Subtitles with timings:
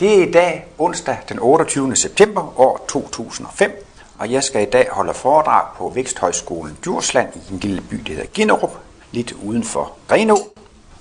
[0.00, 1.96] Det er i dag onsdag den 28.
[1.96, 3.86] september år 2005,
[4.18, 8.12] og jeg skal i dag holde foredrag på Væksthøjskolen Djursland i en lille by, der
[8.12, 8.78] hedder Ginnerup,
[9.12, 10.36] lidt uden for Grenå.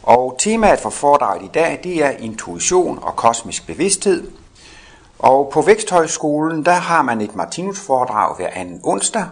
[0.03, 4.31] Og temaet for foredraget i dag, det er intuition og kosmisk bevidsthed.
[5.19, 9.25] Og på Væksthøjskolen, der har man et Martinus foredrag hver anden onsdag,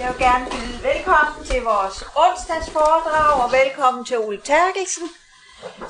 [0.00, 5.08] Jeg vil gerne byde velkommen til vores onsdagsforedrag, og velkommen til Ole Terkelsen,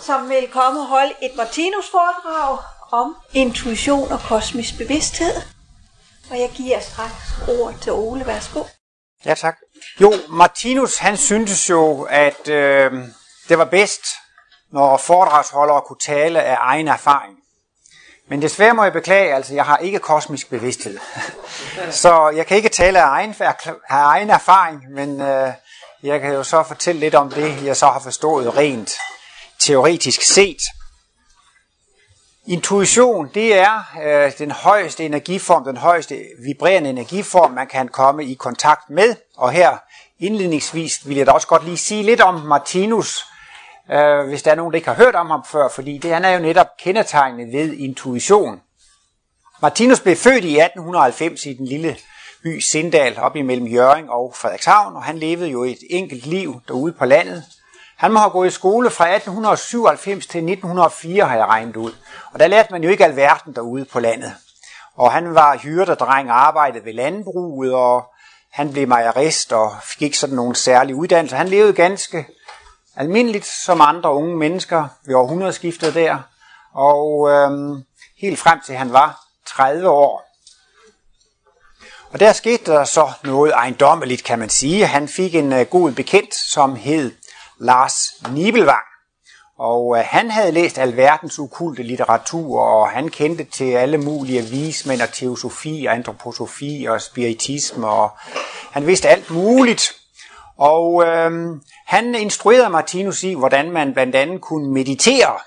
[0.00, 2.58] som vil komme og holde et Martinus foredrag
[2.92, 5.34] om intuition og kosmisk bevidsthed.
[6.30, 8.26] Og jeg giver straks ord til Ole.
[8.26, 8.64] Værsgo.
[9.24, 9.56] Ja, tak.
[10.00, 12.92] Jo, Martinus han syntes jo, at øh,
[13.48, 14.06] det var bedst,
[14.72, 17.34] når foredragsholdere kunne tale af egen erfaring.
[18.28, 20.98] Men desværre må jeg beklage, altså jeg har ikke kosmisk bevidsthed.
[22.02, 25.52] så jeg kan ikke tale af egen, af egen erfaring, men øh,
[26.02, 28.98] jeg kan jo så fortælle lidt om det, jeg så har forstået rent
[29.68, 30.62] teoretisk set.
[32.46, 36.14] Intuition, det er øh, den højeste energiform, den højeste
[36.46, 39.16] vibrerende energiform, man kan komme i kontakt med.
[39.36, 39.76] Og her
[40.18, 43.24] indledningsvis vil jeg da også godt lige sige lidt om Martinus,
[43.92, 46.24] øh, hvis der er nogen, der ikke har hørt om ham før, fordi det han
[46.24, 48.60] er jo netop kendetegnet ved intuition.
[49.62, 51.96] Martinus blev født i 1890 i den lille
[52.42, 56.92] by Sindal op imellem Jøring og Frederikshavn, og han levede jo et enkelt liv derude
[56.92, 57.44] på landet.
[57.98, 61.92] Han må have gået i skole fra 1897 til 1904, har jeg regnet ud.
[62.32, 64.32] Og der lærte man jo ikke alverden derude på landet.
[64.96, 68.04] Og han var hyrderdreng og arbejdede ved landbruget, og
[68.50, 71.36] han blev majerist og fik ikke sådan nogen særlig uddannelse.
[71.36, 72.26] Han levede ganske
[72.96, 76.18] almindeligt som andre unge mennesker ved århundredeskiftet der,
[76.74, 77.82] og øhm,
[78.20, 80.24] helt frem til han var 30 år.
[82.12, 84.86] Og der skete der så noget ejendommeligt, kan man sige.
[84.86, 87.12] Han fik en øh, god bekendt, som hed
[87.60, 87.94] Lars
[88.32, 88.88] Nibelvang.
[89.58, 95.00] Og øh, han havde læst alverdens ukulte litteratur, og han kendte til alle mulige vismænd
[95.00, 98.10] og teosofi og antroposofi og spiritisme, og
[98.70, 99.92] han vidste alt muligt.
[100.58, 105.38] Og øhm, han instruerede Martinus i, hvordan man blandt andet kunne meditere.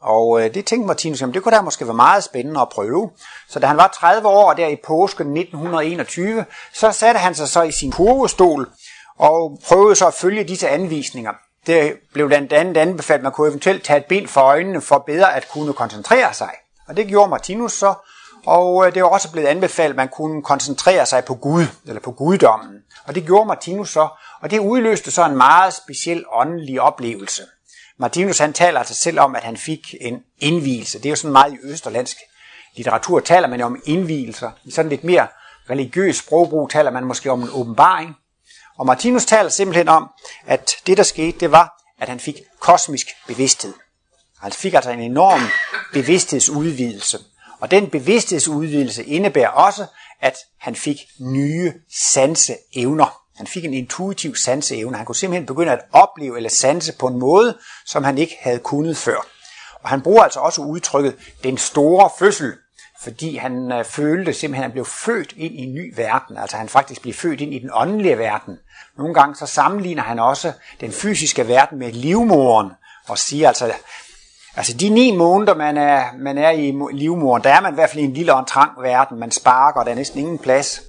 [0.00, 3.10] Og øh, det tænkte Martinus, jamen det kunne da måske være meget spændende at prøve.
[3.48, 7.62] Så da han var 30 år, der i påsken 1921, så satte han sig så
[7.62, 8.68] i sin kurvestol
[9.18, 11.32] og prøvede så at følge disse anvisninger.
[11.66, 14.98] Det blev blandt andet anbefalet, at man kunne eventuelt tage et bind for øjnene for
[14.98, 16.50] bedre at kunne koncentrere sig.
[16.88, 17.94] Og det gjorde Martinus så,
[18.46, 22.00] og øh, det var også blevet anbefalet, at man kunne koncentrere sig på Gud, eller
[22.00, 22.74] på guddommen.
[23.06, 24.08] Og det gjorde Martinus så,
[24.42, 27.42] og det udløste så en meget speciel åndelig oplevelse.
[27.98, 30.98] Martinus han taler altså selv om, at han fik en indvielse.
[30.98, 32.16] Det er jo sådan meget i østerlandsk
[32.76, 34.50] litteratur, taler man jo om indvielser.
[34.64, 35.26] I sådan lidt mere
[35.70, 38.16] religiøs sprogbrug taler man måske om en åbenbaring.
[38.78, 40.10] Og Martinus taler simpelthen om,
[40.46, 43.72] at det der skete, det var, at han fik kosmisk bevidsthed.
[44.40, 45.40] Han fik altså en enorm
[45.92, 47.18] bevidsthedsudvidelse.
[47.60, 49.86] Og den bevidsthedsudvidelse indebærer også,
[50.20, 51.72] at han fik nye
[52.12, 53.20] sanseevner.
[53.36, 54.96] Han fik en intuitiv sanseevne.
[54.96, 58.58] Han kunne simpelthen begynde at opleve eller sanse på en måde, som han ikke havde
[58.58, 59.26] kunnet før.
[59.82, 62.52] Og han bruger altså også udtrykket den store fødsel,
[63.06, 66.36] fordi han øh, følte simpelthen, at han blev født ind i en ny verden.
[66.36, 68.58] Altså han faktisk blev født ind i den åndelige verden.
[68.98, 72.70] Nogle gange så sammenligner han også den fysiske verden med livmoren,
[73.08, 73.72] og siger altså,
[74.56, 77.90] Altså de ni måneder, man er, man er i livmoren, der er man i hvert
[77.90, 79.18] fald i en lille og en trang verden.
[79.18, 80.82] Man sparker, og der er næsten ingen plads.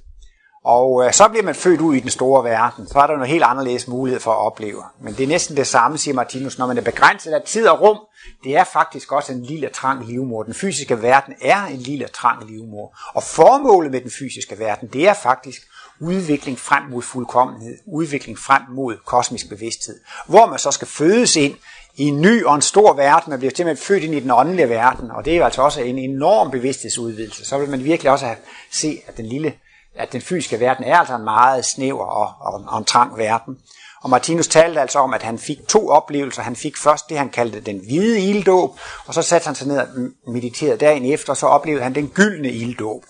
[0.76, 2.88] Og øh, så bliver man født ud i den store verden.
[2.88, 4.82] Så er der noget helt anderledes mulighed for at opleve.
[5.02, 6.58] Men det er næsten det samme, siger Martinus.
[6.58, 7.98] Når man er begrænset af tid og rum,
[8.44, 10.42] det er faktisk også en lille trang livmor.
[10.42, 12.98] Den fysiske verden er en lille trang livmor.
[13.14, 15.62] Og formålet med den fysiske verden, det er faktisk
[16.00, 21.54] udvikling frem mod fuldkommenhed, udvikling frem mod kosmisk bevidsthed, hvor man så skal fødes ind
[21.96, 23.30] i en ny og en stor verden.
[23.30, 25.80] Man bliver simpelthen født ind i den åndelige verden, og det er jo altså også
[25.80, 27.44] en enorm bevidsthedsudvidelse.
[27.44, 28.38] Så vil man virkelig også have,
[28.70, 29.52] se, at den lille
[29.98, 33.58] at den fysiske verden er altså en meget snæver og, og, og en trang verden.
[34.02, 36.42] Og Martinus talte altså om, at han fik to oplevelser.
[36.42, 39.78] Han fik først det, han kaldte den hvide ilddåb, og så satte han sig ned
[39.78, 39.86] og
[40.32, 43.04] mediterede dagen efter, og så oplevede han den gyldne ilddåb.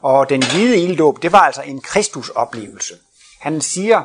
[0.00, 2.94] Og den hvide ilddåb, det var altså en Kristusoplevelse.
[3.40, 4.02] Han siger,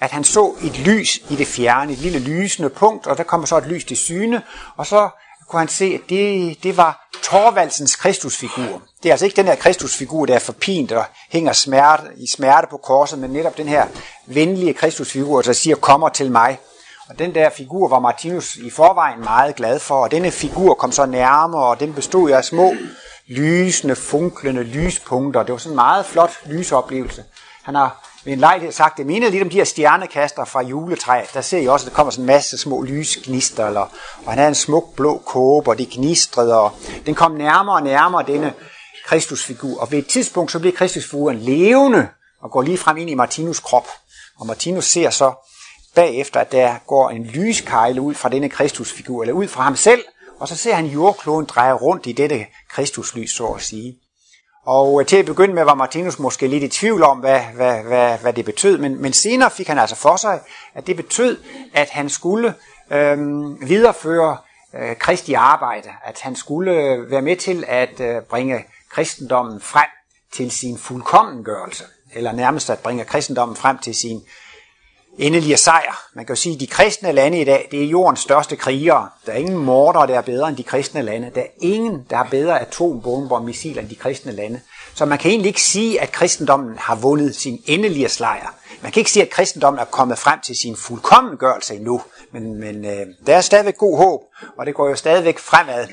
[0.00, 3.46] at han så et lys i det fjerne, et lille lysende punkt, og der kommer
[3.46, 4.42] så et lys til syne,
[4.76, 5.08] og så
[5.48, 8.82] kunne han se, at det, det var Torvaldsens Kristusfigur.
[9.02, 12.66] Det er altså ikke den her Kristusfigur, der er forpint og hænger smerte, i smerte
[12.70, 13.86] på korset, men netop den her
[14.26, 16.58] venlige Kristusfigur, der siger, kommer til mig.
[17.08, 20.92] Og den der figur var Martinus i forvejen meget glad for, og denne figur kom
[20.92, 22.74] så nærmere, og den bestod af små,
[23.26, 25.42] lysende, funklende lyspunkter.
[25.42, 27.24] Det var sådan en meget flot lysoplevelse.
[27.62, 31.30] Han har ved en lejlighed sagt, det mindede lidt om de her stjernekaster fra juletræet.
[31.34, 33.80] Der ser I også, at der kommer sådan en masse små lysgnister, eller,
[34.24, 36.72] og han havde en smuk blå kåbe, og det gnistrede, og
[37.06, 38.54] den kom nærmere og nærmere, denne
[39.06, 39.80] Kristusfigur.
[39.80, 42.08] Og ved et tidspunkt, så bliver Kristusfiguren levende,
[42.42, 43.88] og går lige frem ind i Martinus krop.
[44.40, 45.32] Og Martinus ser så
[45.94, 50.04] bagefter, at der går en lyskejle ud fra denne Kristusfigur, eller ud fra ham selv,
[50.40, 53.98] og så ser han jordkloden dreje rundt i dette Kristuslys, så at sige.
[54.64, 57.82] Og øh, til at begynde med var Martinus måske lidt i tvivl om, hvad, hvad,
[57.82, 60.40] hvad, hvad det betød, men, men senere fik han altså for sig,
[60.74, 61.38] at det betød,
[61.74, 62.54] at han skulle
[62.90, 63.18] øh,
[63.68, 64.36] videreføre
[64.74, 69.88] øh, kristi arbejde, at han skulle øh, være med til at øh, bringe kristendommen frem
[70.32, 71.84] til sin fuldkommengørelse,
[72.14, 74.22] eller nærmest at bringe kristendommen frem til sin
[75.18, 76.00] endelige sejr.
[76.14, 79.08] Man kan jo sige, at de kristne lande i dag, det er jordens største krigere.
[79.26, 81.30] Der er ingen morder, der er bedre end de kristne lande.
[81.34, 84.60] Der er ingen, der har bedre atombomber og missiler end de kristne lande.
[84.94, 88.54] Så man kan egentlig ikke sige, at kristendommen har vundet sin endelige sejr.
[88.82, 92.02] Man kan ikke sige, at kristendommen er kommet frem til sin fuldkommengørelse endnu.
[92.32, 94.20] Men, men øh, der er stadigvæk god håb,
[94.58, 95.86] og det går jo stadigvæk fremad.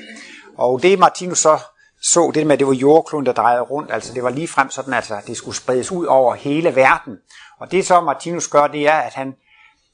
[0.58, 1.58] Og det Martinus så
[2.02, 3.92] så det med, at det var jordkloden, der drejede rundt.
[3.92, 7.16] Altså det var lige frem sådan, altså det skulle spredes ud over hele verden.
[7.60, 9.34] Og det så Martinus gør, det er, at han,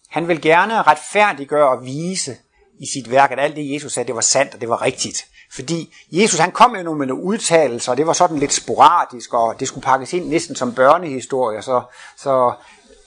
[0.08, 2.36] han vil gerne retfærdiggøre og vise
[2.80, 5.26] i sit værk, at alt det Jesus sagde, det var sandt og det var rigtigt.
[5.52, 9.60] Fordi Jesus han kom jo med nogle udtalelser, og det var sådan lidt sporadisk, og
[9.60, 11.62] det skulle pakkes ind næsten som børnehistorie.
[11.62, 11.82] Så,
[12.16, 12.52] så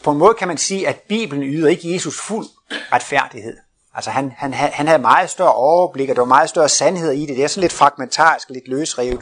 [0.04, 3.58] på en måde kan man sige, at Bibelen yder ikke Jesus fuld retfærdighed.
[3.96, 7.26] Altså han, han, han havde meget større overblik, og der var meget større sandhed i
[7.26, 7.38] det.
[7.38, 9.22] Det er sådan lidt fragmentarisk lidt løsrevet.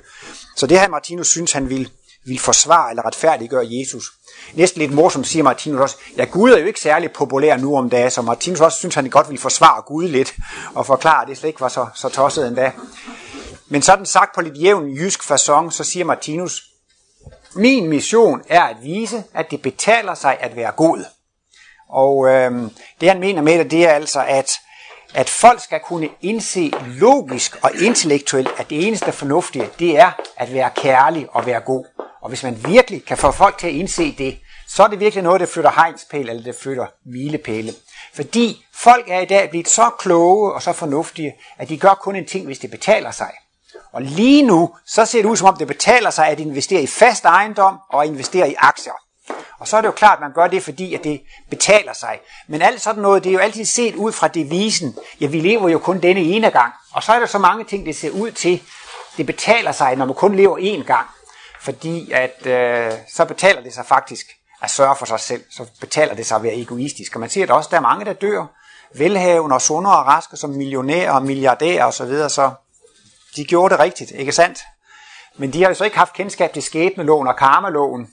[0.55, 1.89] Så det her Martinus synes, han ville,
[2.25, 4.11] ville forsvare eller retfærdiggøre Jesus.
[4.53, 7.89] Næsten lidt morsomt siger Martinus også, ja Gud er jo ikke særlig populær nu om
[7.89, 10.35] dagen, så Martinus også synes, han godt ville forsvare Gud lidt,
[10.75, 12.71] og forklare, at det slet ikke var så, så tosset endda.
[13.67, 16.63] Men sådan sagt på lidt jævn jysk façon, så siger Martinus,
[17.55, 21.05] min mission er at vise, at det betaler sig at være god.
[21.89, 22.51] Og øh,
[23.01, 24.51] det han mener med det, det er altså, at,
[25.13, 30.53] at folk skal kunne indse logisk og intellektuelt, at det eneste fornuftige, det er at
[30.53, 31.85] være kærlig og være god.
[32.21, 35.23] Og hvis man virkelig kan få folk til at indse det, så er det virkelig
[35.23, 37.73] noget, der flytter hegnspæl, eller det flytter milepæle.
[38.15, 42.15] Fordi folk er i dag blevet så kloge og så fornuftige, at de gør kun
[42.15, 43.31] en ting, hvis det betaler sig.
[43.93, 46.87] Og lige nu, så ser det ud som om, det betaler sig at investere i
[46.87, 48.93] fast ejendom og investere i aktier.
[49.59, 52.19] Og så er det jo klart, at man gør det, fordi at det betaler sig.
[52.47, 55.69] Men alt sådan noget, det er jo altid set ud fra devisen, ja, vi lever
[55.69, 56.73] jo kun denne ene gang.
[56.93, 58.61] Og så er der så mange ting, det ser ud til,
[59.17, 61.07] det betaler sig, når man kun lever én gang.
[61.61, 64.25] Fordi at øh, så betaler det sig faktisk
[64.61, 65.43] at sørge for sig selv.
[65.51, 67.15] Så betaler det sig at være egoistisk.
[67.15, 68.45] Og man ser at også, der er mange, der dør
[68.95, 72.51] velhavende og sundere og raske som millionærer og milliardærer osv., så, videre, så
[73.35, 74.59] de gjorde det rigtigt, ikke sandt?
[75.37, 78.09] Men de har jo så ikke haft kendskab til skæbneloven og karmaloven,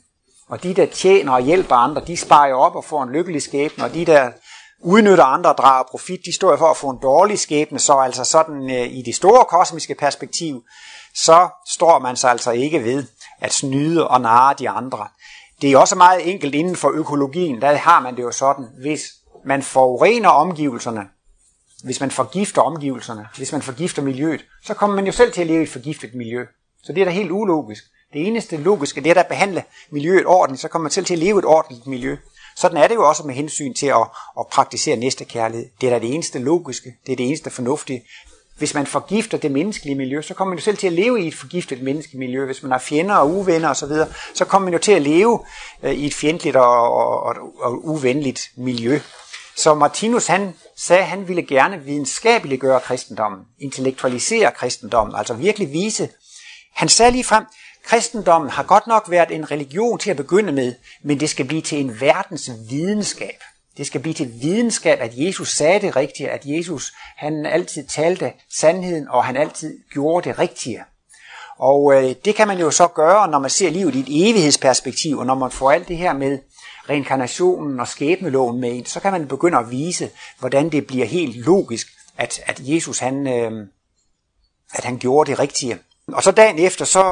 [0.48, 3.42] og de, der tjener og hjælper andre, de sparer jo op og får en lykkelig
[3.42, 4.30] skæbne, og de, der
[4.80, 7.98] udnytter andre og drager profit, de står jo for at få en dårlig skæbne, så
[7.98, 10.62] altså sådan øh, i det store kosmiske perspektiv,
[11.14, 13.04] så står man sig altså ikke ved
[13.40, 15.08] at snyde og narre de andre.
[15.62, 19.00] Det er også meget enkelt inden for økologien, der har man det jo sådan, hvis
[19.44, 21.08] man forurener omgivelserne,
[21.84, 25.46] hvis man forgifter omgivelserne, hvis man forgifter miljøet, så kommer man jo selv til at
[25.46, 26.44] leve i et forgiftet miljø.
[26.82, 27.84] Så det er da helt ulogisk.
[28.12, 31.18] Det eneste logiske, det er at behandle miljøet ordentligt, så kommer man selv til at
[31.18, 32.16] leve et ordentligt miljø.
[32.56, 34.06] Sådan er det jo også med hensyn til at,
[34.38, 35.66] at praktisere næste kærlighed.
[35.80, 38.02] Det er da det eneste logiske, det er det eneste fornuftige.
[38.58, 41.26] Hvis man forgifter det menneskelige miljø, så kommer man jo selv til at leve i
[41.26, 42.46] et forgiftet menneskeligt miljø.
[42.46, 45.44] Hvis man har fjender og uvenner osv., så, så kommer man jo til at leve
[45.82, 49.00] øh, i et fjendtligt og, og, og, og uvenligt miljø.
[49.56, 55.72] Så Martinus han sagde, at han ville gerne videnskabeligt gøre kristendommen, intellektualisere kristendommen, altså virkelig
[55.72, 56.08] vise.
[56.74, 57.44] Han sagde lige frem,
[57.86, 61.62] Kristendommen har godt nok været en religion til at begynde med, men det skal blive
[61.62, 63.42] til en verdens videnskab.
[63.76, 68.32] Det skal blive til videnskab, at Jesus sagde det rigtige, at Jesus han altid talte
[68.54, 70.84] sandheden, og han altid gjorde det rigtige.
[71.58, 75.18] Og øh, det kan man jo så gøre, når man ser livet i et evighedsperspektiv,
[75.18, 76.38] og når man får alt det her med
[76.88, 81.36] reinkarnationen og skæbneloven med ind, så kan man begynde at vise, hvordan det bliver helt
[81.36, 81.86] logisk,
[82.18, 83.66] at, at Jesus han, øh,
[84.74, 85.78] at han gjorde det rigtige.
[86.12, 87.02] Og så dagen efter, så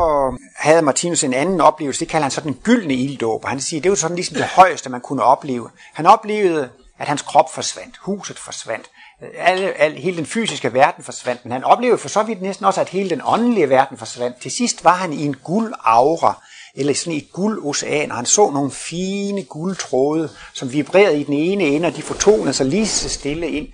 [0.57, 3.91] havde Martinus en anden oplevelse, det kalder han sådan en gyldne ilddåb, han siger, det
[3.91, 5.71] var sådan ligesom det højeste, man kunne opleve.
[5.95, 8.91] Han oplevede, at hans krop forsvandt, huset forsvandt,
[9.39, 12.81] alle, alle, hele den fysiske verden forsvandt, men han oplevede for så vidt næsten også,
[12.81, 14.41] at hele den åndelige verden forsvandt.
[14.41, 16.43] Til sidst var han i en guldaura,
[16.75, 21.65] eller sådan et guldocean, og han så nogle fine guldtråde, som vibrerede i den ene
[21.65, 23.69] ende, og de fortonede sig lige så stille ind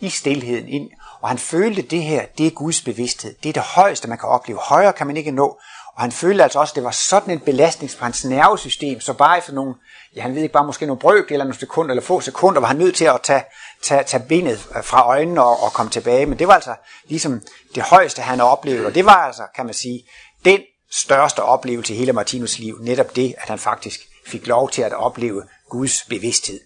[0.00, 0.90] i stilheden ind.
[1.20, 3.34] Og han følte, det her, det er Guds bevidsthed.
[3.42, 4.58] Det er det højeste, man kan opleve.
[4.58, 5.58] Højere kan man ikke nå.
[5.94, 9.12] Og han følte altså også, at det var sådan en belastning på hans nervesystem, så
[9.12, 9.74] bare efter nogle,
[10.16, 12.68] ja han ved ikke, bare måske nogle brøk eller nogle sekunder eller få sekunder, var
[12.68, 13.44] han nødt til at tage,
[13.82, 16.26] tage, tage benet øh, fra øjnene og, og komme tilbage.
[16.26, 16.74] Men det var altså
[17.08, 17.42] ligesom
[17.74, 20.04] det højeste, han oplevede, og det var altså, kan man sige,
[20.44, 20.60] den
[20.90, 24.92] største oplevelse i hele Martinus liv, netop det, at han faktisk fik lov til at
[24.92, 26.60] opleve Guds bevidsthed.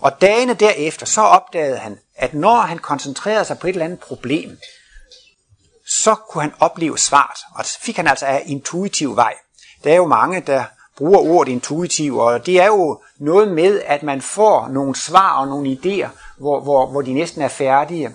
[0.00, 4.00] Og dagene derefter, så opdagede han, at når han koncentrerede sig på et eller andet
[4.00, 4.58] problem,
[5.86, 9.34] så kunne han opleve svaret, og det fik han altså af intuitiv vej.
[9.84, 10.64] Der er jo mange, der
[10.96, 15.48] bruger ordet intuitiv, og det er jo noget med, at man får nogle svar og
[15.48, 16.08] nogle idéer,
[16.38, 18.14] hvor, hvor, hvor de næsten er færdige.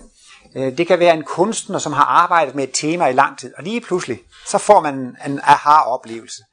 [0.55, 3.53] Øh, det kan være en kunstner, som har arbejdet med et tema i lang tid,
[3.57, 6.43] og lige pludselig, så får man en aha-oplevelse.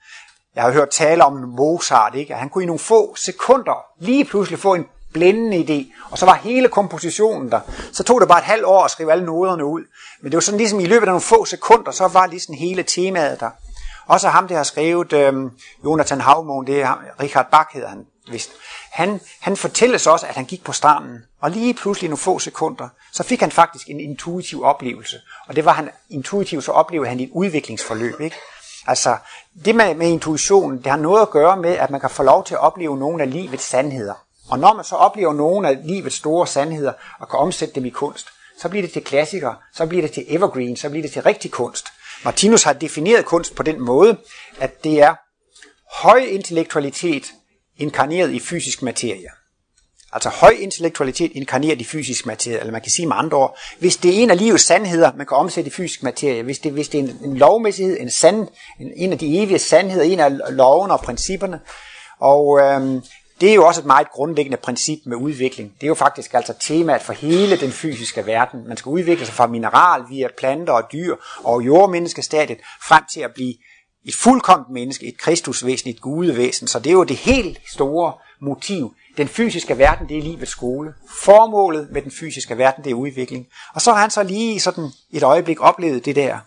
[0.55, 2.35] Jeg har hørt tale om Mozart, ikke?
[2.35, 6.35] han kunne i nogle få sekunder lige pludselig få en blændende idé, og så var
[6.35, 7.61] hele kompositionen der.
[7.92, 9.83] Så tog det bare et halvt år at skrive alle noderne ud.
[10.21, 12.83] Men det var sådan ligesom i løbet af nogle få sekunder, så var ligesom hele
[12.83, 13.50] temaet der.
[14.07, 15.35] Også ham, der har skrevet øh,
[15.85, 18.50] Jonathan Havmån, det er ham, Richard Bach hedder han vist.
[18.90, 22.38] Han, han fortæller så også, at han gik på stranden, og lige pludselig nogle få
[22.38, 25.16] sekunder, så fik han faktisk en intuitiv oplevelse.
[25.49, 28.21] Og det var han intuitivt, så oplevede han et udviklingsforløb.
[28.21, 28.37] Ikke?
[28.87, 29.16] Altså,
[29.64, 32.45] det med, med intuition, det har noget at gøre med, at man kan få lov
[32.45, 34.14] til at opleve nogle af livets sandheder.
[34.53, 37.91] Og når man så oplever nogle af livets store sandheder og kan omsætte dem i
[37.91, 38.27] kunst,
[38.61, 41.51] så bliver det til klassikere, så bliver det til evergreen, så bliver det til rigtig
[41.51, 41.87] kunst.
[42.25, 44.17] Martinus har defineret kunst på den måde,
[44.61, 45.15] at det er
[46.03, 47.33] høj intellektualitet
[47.77, 49.29] inkarneret i fysisk materie.
[50.13, 53.97] Altså høj intellektualitet inkarneret i fysisk materie, eller man kan sige med andre ord, hvis
[53.97, 56.89] det er en af livets sandheder, man kan omsætte i fysisk materie, hvis det, hvis
[56.89, 58.49] det er en, en lovmæssighed, en, sand,
[58.81, 61.61] en, en af de evige sandheder, en af lovene og principperne,
[62.21, 63.03] og øhm,
[63.43, 65.73] det er jo også et meget grundlæggende princip med udvikling.
[65.75, 68.69] Det er jo faktisk altså temaet for hele den fysiske verden.
[68.69, 72.59] Man skal udvikle sig fra mineral via planter og dyr og jordmenneskestadiet
[72.89, 73.55] frem til at blive
[74.05, 76.67] et fuldkomt menneske, et kristusvæsen, et gudevæsen.
[76.67, 78.95] Så det er jo det helt store motiv.
[79.17, 80.95] Den fysiske verden, det er livets skole.
[81.23, 83.47] Formålet med den fysiske verden, det er udvikling.
[83.75, 86.39] Og så har han så lige sådan et øjeblik oplevet det der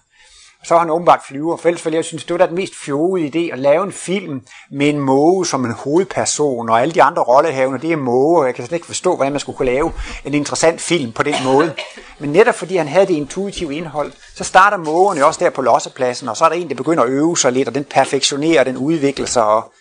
[0.66, 1.58] så er han åbenbart flyver.
[1.58, 3.92] For ellers ville jeg synes, det var da den mest fjode idé at lave en
[3.92, 4.42] film
[4.72, 8.46] med en måge som en hovedperson, og alle de andre rollehavende, det er måge, og
[8.46, 9.92] jeg kan slet ikke forstå, hvordan man skulle kunne lave
[10.26, 11.74] en interessant film på den måde.
[12.20, 15.62] Men netop fordi han havde det intuitive indhold, så starter mågen jo også der på
[15.62, 18.64] lossepladsen, og så er der en, der begynder at øve sig lidt, og den perfektionerer,
[18.64, 19.74] den udvikler sig, og,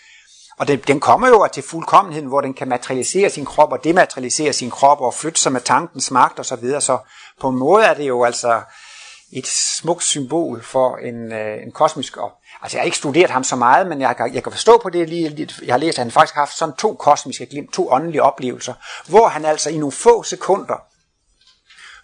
[0.58, 4.52] og den, den kommer jo til fuldkommenheden, hvor den kan materialisere sin krop og dematerialisere
[4.52, 6.80] sin krop og flytte sig med tankens magt og så videre.
[6.80, 6.98] Så
[7.40, 8.60] på en måde er det jo altså
[9.32, 12.32] et smukt symbol for en, øh, en kosmisk op.
[12.62, 15.08] Altså jeg har ikke studeret ham så meget, men jeg, jeg kan forstå på det
[15.08, 18.22] lige, jeg har læst, at han faktisk har haft sådan to kosmiske glimt, to åndelige
[18.22, 18.74] oplevelser,
[19.08, 20.82] hvor han altså i nogle få sekunder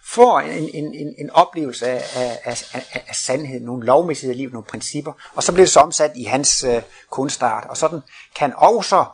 [0.03, 2.03] får en, en, en, en oplevelse af,
[2.43, 5.79] af, af, af sandhed, nogle lovmæssigheder i livet, nogle principper, og så bliver det så
[5.79, 8.01] omsat i hans øh, kunstart, og sådan
[8.35, 9.05] kan også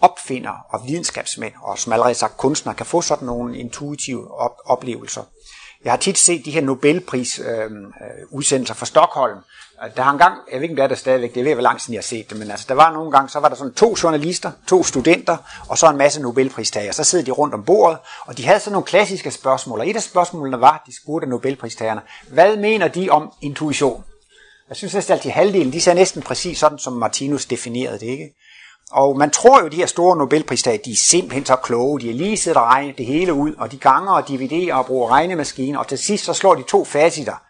[0.00, 5.22] opfinder og videnskabsmænd, og som allerede sagt kunstnere, kan få sådan nogle intuitive op- oplevelser.
[5.86, 9.38] Jeg har tit set de her Nobelpris øh, øh, fra Stockholm.
[9.84, 11.52] Øh, der har engang, jeg ved ikke om det er der stadigvæk, det er ved
[11.52, 13.48] at lang siden jeg har set det, men altså der var nogle gange, så var
[13.48, 15.36] der sådan to journalister, to studenter,
[15.68, 16.92] og så en masse Nobelpristagere.
[16.92, 19.96] Så sidder de rundt om bordet, og de havde sådan nogle klassiske spørgsmål, og et
[19.96, 24.04] af spørgsmålene var, de spurgte Nobelpristagerne, hvad mener de om intuition?
[24.68, 28.34] Jeg synes næsten altid halvdelen, de sagde næsten præcis sådan, som Martinus definerede det, ikke?
[28.90, 32.00] Og man tror jo, at de her store Nobelpristager, de er simpelthen så kloge.
[32.00, 34.86] De er lige siddet og regnet det hele ud, og de ganger og dividerer og
[34.86, 37.42] bruger regnemaskiner, og til sidst så slår de to facitter,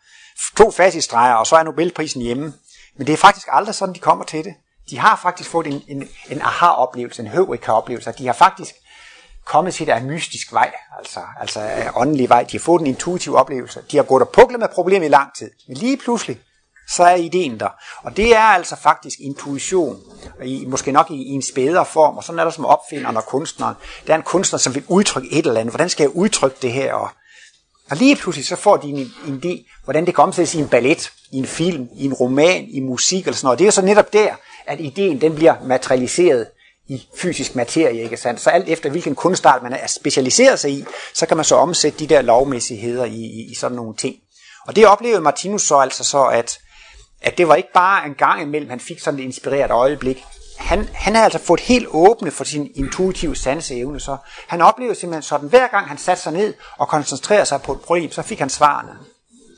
[0.56, 2.52] to facitstreger, og så er Nobelprisen hjemme.
[2.96, 4.54] Men det er faktisk aldrig sådan, de kommer til det.
[4.90, 8.12] De har faktisk fået en, en, en aha-oplevelse, en høvrika-oplevelse.
[8.18, 8.74] De har faktisk
[9.44, 12.42] kommet til det af mystisk vej, altså, altså af åndelig vej.
[12.42, 13.82] De har fået en intuitiv oplevelse.
[13.90, 15.50] De har gået og puklet med problemet i lang tid.
[15.68, 16.40] Men lige pludselig,
[16.88, 17.68] så er ideen der.
[18.02, 20.00] Og det er altså faktisk intuition,
[20.44, 23.26] i, måske nok i, i en spædere form, og sådan er der som opfinderen og
[23.26, 23.74] kunstneren.
[24.06, 25.72] Der er en kunstner, som vil udtrykke et eller andet.
[25.72, 26.94] Hvordan skal jeg udtrykke det her?
[26.94, 27.08] Og,
[27.90, 30.68] og lige pludselig så får de en, en idé, hvordan det kan omsættes i en
[30.68, 33.58] ballet, i en film, i en roman, i musik eller sådan noget.
[33.58, 34.34] Det er så netop der,
[34.66, 36.46] at ideen den bliver materialiseret
[36.88, 38.40] i fysisk materie, ikke sandt?
[38.40, 41.98] Så alt efter hvilken kunstart man er specialiseret sig i, så kan man så omsætte
[41.98, 44.16] de der lovmæssigheder i, i, i sådan nogle ting.
[44.66, 46.58] Og det oplevede Martinus så altså så, at
[47.20, 50.24] at det var ikke bare en gang imellem, han fik sådan et inspireret øjeblik.
[50.58, 54.16] Han, han havde altså fået helt åbne for sin intuitive sanseevne, så
[54.48, 57.80] han oplevede simpelthen sådan, hver gang han satte sig ned og koncentrerede sig på et
[57.80, 58.92] problem, så fik han svarene.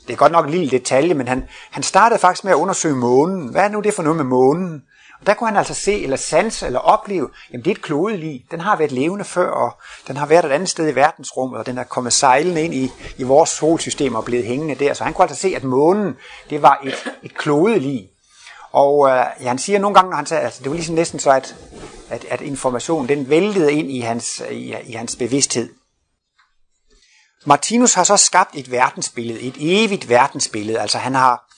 [0.07, 2.95] Det er godt nok en lille detalje, men han, han startede faktisk med at undersøge
[2.95, 3.47] månen.
[3.51, 4.83] Hvad er nu det for noget med månen?
[5.19, 8.45] Og der kunne han altså se, eller sanse, eller opleve, jamen det er et klodelig.
[8.51, 9.71] Den har været levende før, og
[10.07, 12.91] den har været et andet sted i verdensrummet, og den er kommet sejlende ind i,
[13.17, 14.93] i vores solsystem og blevet hængende der.
[14.93, 16.15] Så han kunne altså se, at månen,
[16.49, 18.09] det var et, et klodelig.
[18.71, 21.19] Og øh, ja, han siger nogle gange, når han sagde, altså det var ligesom næsten
[21.19, 21.55] så, at,
[22.09, 25.69] at, at informationen den væltede ind i hans, i, i hans bevidsthed.
[27.45, 30.79] Martinus har så skabt et verdensbillede, et evigt verdensbillede.
[30.79, 31.48] Altså han har,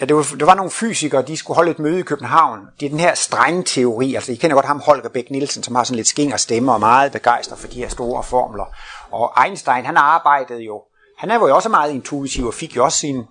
[0.00, 2.60] ja, det, var, det var nogle fysikere, de skulle holde et møde i København.
[2.80, 5.84] Det er den her strengteori, altså I kender godt ham Holger Bæk Nielsen, som har
[5.84, 8.64] sådan lidt skinger stemme og meget begejstret for de her store formler.
[9.10, 10.82] Og Einstein, han arbejdede jo,
[11.18, 13.24] han var jo også meget intuitiv og fik jo også sin,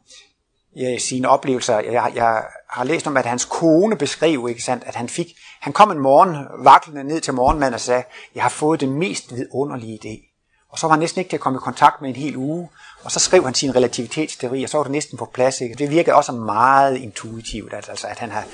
[0.76, 1.80] ja, sine oplevelser.
[1.80, 5.28] Jeg, jeg har læst om, at hans kone beskrev, ikke sandt, at han fik,
[5.62, 8.04] han kom en morgen vaklende ned til morgenmanden og sagde,
[8.36, 10.30] jeg har fået den mest vidunderlige idé.
[10.72, 12.70] Og så var han næsten ikke til at komme i kontakt med en hel uge.
[13.04, 15.62] Og så skrev han sin relativitetsteori, og så var det næsten på plads.
[15.62, 15.76] Ikke?
[15.76, 18.46] Det virkede også meget intuitivt, altså, altså at han har,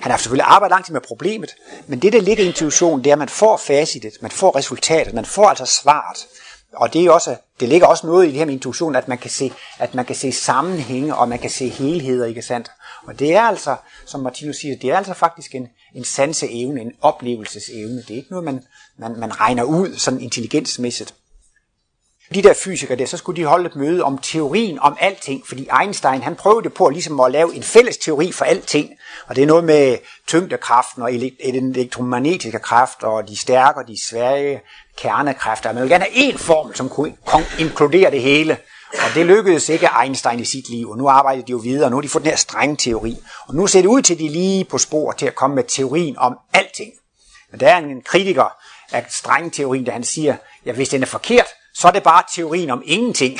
[0.00, 1.54] han har selvfølgelig arbejdet lang tid med problemet,
[1.86, 5.14] men det, der ligger i intuition, det er, at man får facitet, man får resultatet,
[5.14, 6.26] man får altså svaret.
[6.72, 9.18] Og det, er også, det ligger også noget i det her med intuition, at man
[9.18, 12.70] kan se, at man kan se sammenhænge, og man kan se helheder, ikke sandt?
[13.06, 16.92] Og det er altså, som Martinus siger, det er altså faktisk en, en sanseevne, en
[17.00, 18.02] oplevelsesevne.
[18.02, 18.64] Det er ikke noget, man,
[18.98, 21.14] man, man regner ud sådan intelligensmæssigt
[22.34, 25.68] de der fysikere der, så skulle de holde et møde om teorien om alting, fordi
[25.80, 28.90] Einstein han prøvede på ligesom at lave en fælles teori for alting,
[29.26, 31.12] og det er noget med tyngdekraften og
[31.52, 34.60] den elektromagnetiske kraft og de stærke og de svage
[34.96, 35.72] kernekræfter.
[35.72, 37.14] Man vil gerne have en form, som kunne
[37.58, 38.56] inkludere det hele.
[38.92, 41.90] Og det lykkedes ikke Einstein i sit liv, og nu arbejder de jo videre, og
[41.90, 43.18] nu har de fået den her strenge teori.
[43.46, 45.64] Og nu ser det ud til, at de lige på spor til at komme med
[45.68, 46.92] teorien om alting.
[47.50, 48.56] Men der er en kritiker
[48.92, 52.22] af strenge teorien, der han siger, ja hvis den er forkert, så er det bare
[52.34, 53.38] teorien om ingenting.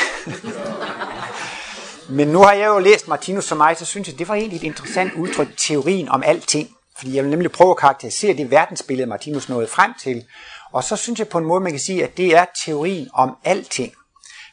[2.08, 4.56] Men nu har jeg jo læst Martinus som mig, så synes jeg, det var egentlig
[4.56, 6.70] et interessant udtryk, teorien om alting.
[6.96, 10.24] Fordi jeg vil nemlig prøve at karakterisere det verdensbillede, Martinus nåede frem til.
[10.72, 13.36] Og så synes jeg på en måde, man kan sige, at det er teorien om
[13.44, 13.92] alting.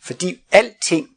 [0.04, 1.08] Fordi alting,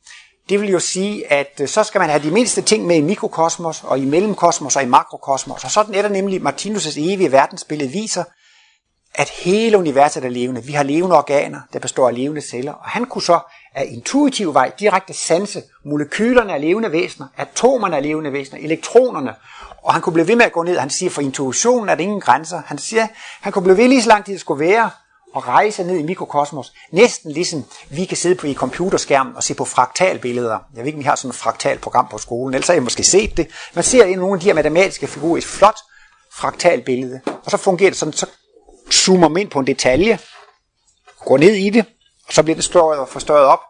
[0.48, 3.00] det vil jo sige, at øh, så skal man have de mindste ting med i
[3.00, 5.64] mikrokosmos, og i mellemkosmos og i makrokosmos.
[5.64, 8.24] Og sådan er der nemlig Martinus' evige verdensbillede viser,
[9.14, 10.64] at hele universet er levende.
[10.64, 12.72] Vi har levende organer, der består af levende celler.
[12.72, 13.38] Og han kunne så
[13.74, 19.34] af intuitiv vej direkte sanse molekylerne af levende væsener, atomerne af levende væsener, elektronerne.
[19.82, 20.78] Og han kunne blive ved med at gå ned.
[20.78, 22.62] Han siger, for intuitionen er der ingen grænser.
[22.66, 23.06] Han siger,
[23.40, 24.90] han kunne blive ved lige så lang tid det skulle være,
[25.34, 26.72] og rejse ned i mikrokosmos.
[26.92, 30.58] Næsten ligesom vi kan sidde på i computerskærmen og se på fraktalbilleder.
[30.74, 33.04] Jeg ved ikke, om I har sådan et fraktalprogram på skolen, ellers har I måske
[33.04, 33.48] set det.
[33.74, 35.78] Man ser i nogle af de her matematiske figurer et flot
[36.32, 38.26] fraktalbillede, og så fungerer det sådan, så
[38.92, 40.18] zoomer man ind på en detalje,
[41.24, 41.84] går ned i det,
[42.26, 43.60] og så bliver det større og forstørret op,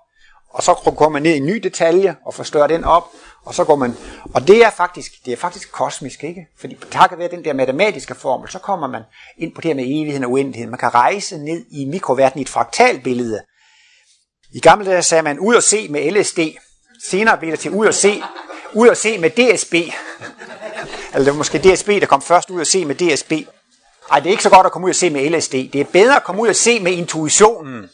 [0.50, 3.04] og så går man ned i en ny detalje og forstørrer den op,
[3.44, 3.96] og så går man,
[4.34, 6.46] og det er faktisk, det er faktisk kosmisk, ikke?
[6.60, 9.02] Fordi takket være den der matematiske formel, så kommer man
[9.38, 10.70] ind på det her med evigheden og uendeligheden.
[10.70, 13.42] Man kan rejse ned i mikroverdenen i et fraktalbillede.
[14.54, 16.38] I gamle dage sagde man ud og se med LSD.
[17.08, 18.22] Senere blev det til ud og se,
[18.74, 19.74] ud og se med DSB.
[21.12, 23.32] Eller det var måske DSB, der kom først ud og se med DSB.
[24.10, 25.52] Ej, det er ikke så godt at komme ud og se med LSD.
[25.52, 27.90] Det er bedre at komme ud og se med intuitionen.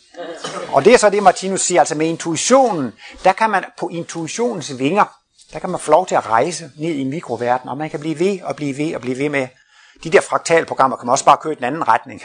[0.73, 1.81] Og det er så det, Martinus siger.
[1.81, 2.93] Altså med intuitionen,
[3.25, 5.05] der kan man på intuitionens vinger,
[5.53, 8.19] der kan man få lov til at rejse ned i mikroverdenen, og man kan blive
[8.19, 9.49] ved og blive ved og blive ved med.
[10.05, 12.23] De der fraktalprogrammer kan man også bare køre i den anden retning.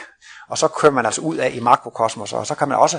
[0.48, 2.98] Og så kører man altså ud af i makrokosmos, og så kan man også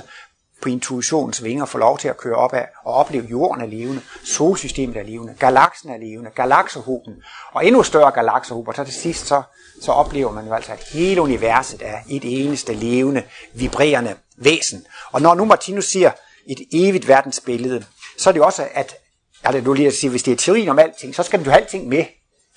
[0.62, 4.02] på intuitionens vinger få lov til at køre op af og opleve jorden er levende,
[4.24, 7.14] solsystemet er levende, galaksen er levende, galaksehoben,
[7.54, 9.42] og endnu større galaksehober, så til sidst så,
[9.82, 14.86] så oplever man jo altså, at hele universet er et eneste levende, vibrerende væsen.
[15.12, 16.12] Og når nu Martinus siger
[16.48, 17.86] et evigt verdensbillede,
[18.18, 18.96] så er det jo også, at,
[19.44, 21.62] altså du lige at sige, hvis det er teorien om alting, så skal du have
[21.62, 22.06] alting med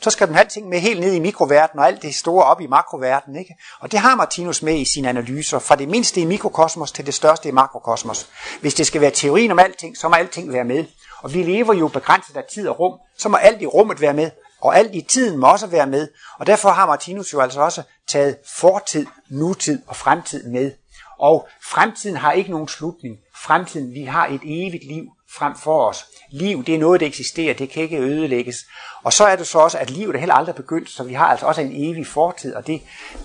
[0.01, 2.61] så skal den have alting med helt ned i mikroverdenen, og alt det store op
[2.61, 3.39] i makroverdenen.
[3.39, 3.57] Ikke?
[3.81, 7.15] Og det har Martinus med i sine analyser, fra det mindste i mikrokosmos til det
[7.15, 8.29] største i makrokosmos.
[8.61, 10.85] Hvis det skal være teorien om alting, så må alting være med.
[11.23, 14.15] Og vi lever jo begrænset af tid og rum, så må alt i rummet være
[14.15, 16.09] med, og alt i tiden må også være med.
[16.39, 20.73] Og derfor har Martinus jo altså også taget fortid, nutid og fremtid med.
[21.19, 23.17] Og fremtiden har ikke nogen slutning.
[23.37, 26.07] Fremtiden, vi har et evigt liv frem for os.
[26.33, 28.57] Liv, det er noget, der eksisterer, det kan ikke ødelægges.
[29.03, 31.27] Og så er det så også, at livet er heller aldrig begyndt, så vi har
[31.27, 32.83] altså også en evig fortid, og det,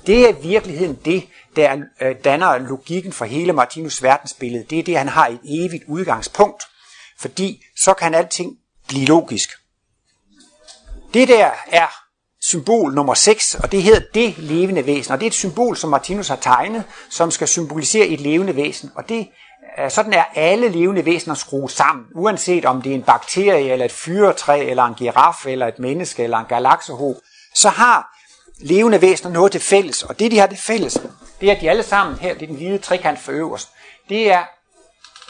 [0.07, 4.65] det er i virkeligheden det, der øh, danner logikken for hele Martinus verdensbillede.
[4.69, 6.63] Det er det, han har et evigt udgangspunkt,
[7.19, 9.49] fordi så kan alting blive logisk.
[11.13, 11.87] Det der er
[12.41, 15.89] symbol nummer 6, og det hedder det levende væsen, og det er et symbol, som
[15.89, 19.27] Martinus har tegnet, som skal symbolisere et levende væsen, og det
[19.79, 23.85] Øh, sådan er alle levende væsener skruet sammen, uanset om det er en bakterie, eller
[23.85, 27.15] et fyretræ, eller en giraf, eller et menneske, eller en galaksehob,
[27.55, 28.15] så har
[28.59, 31.01] levende væsener noget til fælles, og det de har det fælles,
[31.41, 33.69] det er, at de alle sammen her, det er den hvide trekant for øverst,
[34.09, 34.43] det er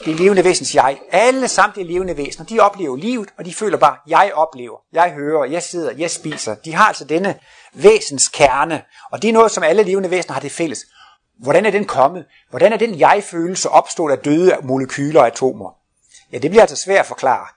[0.06, 1.00] det levende væsens jeg.
[1.12, 5.46] Alle samtlige levende væsener, de oplever livet, og de føler bare, jeg oplever, jeg hører,
[5.46, 6.56] jeg sidder, jeg spiser.
[6.56, 7.36] De har altså denne
[7.74, 8.82] væsens kerne,
[9.12, 10.86] og det er noget, som alle levende væsener har det fælles.
[11.40, 12.26] Hvordan er den kommet?
[12.50, 15.76] Hvordan er den jeg-følelse opstået af døde molekyler og atomer?
[16.32, 17.48] Ja, det bliver altså svært at forklare.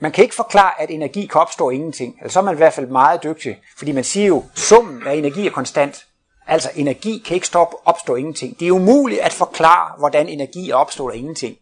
[0.00, 2.16] Man kan ikke forklare, at energi kan opstå ingenting.
[2.20, 3.60] Eller så er man i hvert fald meget dygtig.
[3.78, 6.06] Fordi man siger jo, summen af energi er konstant.
[6.46, 8.60] Altså energi kan ikke stoppe, opstå ingenting.
[8.60, 11.56] Det er umuligt at forklare, hvordan energi er opstået af ingenting.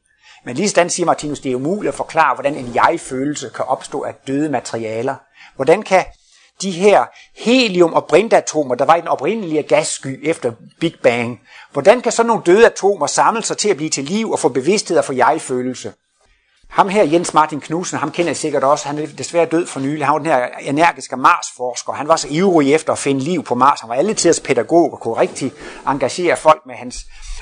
[0.44, 4.02] Men lige sådan siger Martinus, det er umuligt at forklare, hvordan en jeg-følelse kan opstå
[4.02, 5.14] af døde materialer.
[5.56, 6.04] Hvordan kan
[6.62, 7.04] de her
[7.36, 11.40] helium- og brintatomer, der var i den oprindelige gassky efter Big Bang,
[11.72, 14.48] hvordan kan så nogle døde atomer samle sig til at blive til liv og få
[14.48, 15.92] bevidsthed og få jeg-følelse?
[16.72, 18.86] Ham her, Jens Martin Knudsen, ham kender I sikkert også.
[18.88, 20.06] Han er desværre død for nylig.
[20.06, 21.92] Han var den her energiske Mars-forsker.
[21.92, 23.80] Han var så ivrig efter at finde liv på Mars.
[23.80, 25.52] Han var alle tiders pædagog og kunne rigtig
[25.88, 26.96] engagere folk med hans...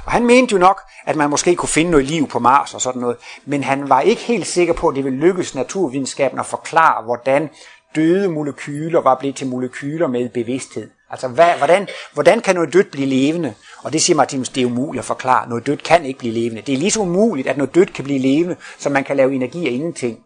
[0.05, 2.81] Og han mente jo nok, at man måske kunne finde noget liv på Mars og
[2.81, 3.17] sådan noget.
[3.47, 7.51] Men han var ikke helt sikker på, at det ville lykkes naturvidenskaben at forklare, hvordan
[7.95, 10.91] døde molekyler var blevet til molekyler med bevidsthed.
[11.11, 13.55] Altså, hvad, hvordan, hvordan kan noget dødt blive levende?
[13.83, 15.49] Og det siger Martinus, det er umuligt at forklare.
[15.49, 16.63] Noget dødt kan ikke blive levende.
[16.63, 19.35] Det er lige så umuligt, at noget dødt kan blive levende, som man kan lave
[19.35, 20.19] energi af ingenting.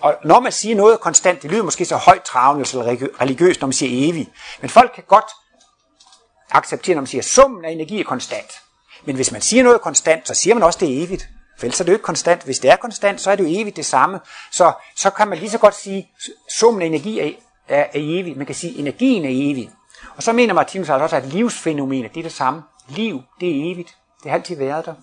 [0.00, 2.84] Og når man siger noget konstant, det lyder måske så højt travlt eller
[3.20, 4.30] religiøst, når man siger evigt.
[4.60, 5.30] Men folk kan godt
[6.50, 8.52] acceptere, når man siger, at summen af energi er konstant.
[9.04, 11.28] Men hvis man siger noget konstant, så siger man også, det er evigt.
[11.58, 12.42] For ellers er det jo ikke konstant.
[12.42, 14.20] Hvis det er konstant, så er det jo evigt det samme.
[14.52, 17.30] Så, så kan man lige så godt sige, at summen af energi er,
[17.68, 18.36] er, er evig.
[18.36, 19.70] Man kan sige, at energien er evig.
[20.16, 22.62] Og så mener Martinus altså også, at livsfænomenet det er det samme.
[22.88, 23.96] Liv, det er evigt.
[24.22, 24.94] Det har altid været der.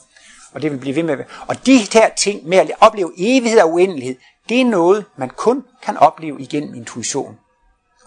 [0.54, 1.18] Og det vil blive ved med.
[1.48, 4.16] Og de her ting med at opleve evighed og uendelighed,
[4.50, 7.38] det er noget, man kun kan opleve igennem intuition.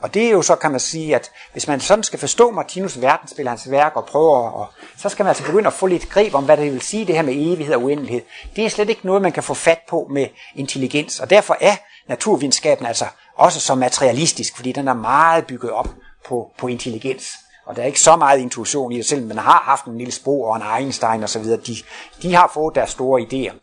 [0.04, 3.00] Og det er jo så, kan man sige, at hvis man sådan skal forstå Martinus
[3.00, 6.34] verdensbillede, hans værk og prøve og så skal man altså begynde at få lidt greb
[6.34, 8.22] om, hvad det vil sige, det her med evighed og uendelighed.
[8.56, 11.20] Det er slet ikke noget, man kan få fat på med intelligens.
[11.20, 11.76] Og derfor er
[12.08, 13.04] naturvidenskaben altså
[13.36, 15.88] også så materialistisk, fordi den er meget bygget op
[16.28, 17.32] på, på intelligens.
[17.66, 20.12] Og der er ikke så meget intuition i det, selvom man har haft en lille
[20.12, 21.60] spor og en Einstein og så videre.
[21.66, 21.76] De,
[22.22, 23.54] de har fået deres store idéer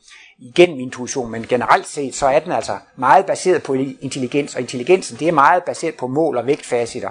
[0.42, 5.18] igennem intuition, men generelt set, så er den altså meget baseret på intelligens, og intelligensen,
[5.20, 7.10] det er meget baseret på mål og vægtfaciter.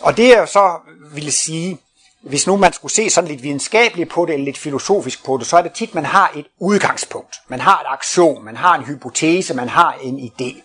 [0.00, 0.78] Og det jeg så
[1.14, 1.78] ville sige,
[2.22, 5.46] hvis nu man skulle se sådan lidt videnskabeligt på det, eller lidt filosofisk på det,
[5.46, 7.36] så er det tit, man har et udgangspunkt.
[7.48, 10.62] Man har et aktion, man har en hypotese, man har en idé.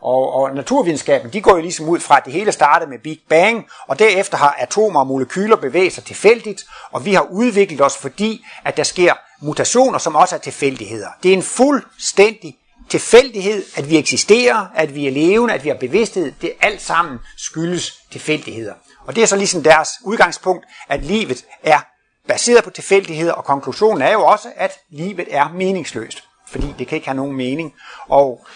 [0.00, 3.20] Og, og naturvidenskaben, de går jo ligesom ud fra, at det hele startede med Big
[3.28, 7.96] Bang, og derefter har atomer og molekyler bevæget sig tilfældigt, og vi har udviklet os,
[7.96, 11.08] fordi at der sker mutationer, som også er tilfældigheder.
[11.22, 15.76] Det er en fuldstændig tilfældighed, at vi eksisterer, at vi er levende, at vi har
[15.76, 16.32] bevidsthed.
[16.40, 18.74] Det alt sammen skyldes tilfældigheder.
[19.06, 21.80] Og det er så ligesom deres udgangspunkt, at livet er
[22.28, 26.96] baseret på tilfældigheder, og konklusionen er jo også, at livet er meningsløst, fordi det kan
[26.96, 27.74] ikke have nogen mening.
[28.08, 28.46] Og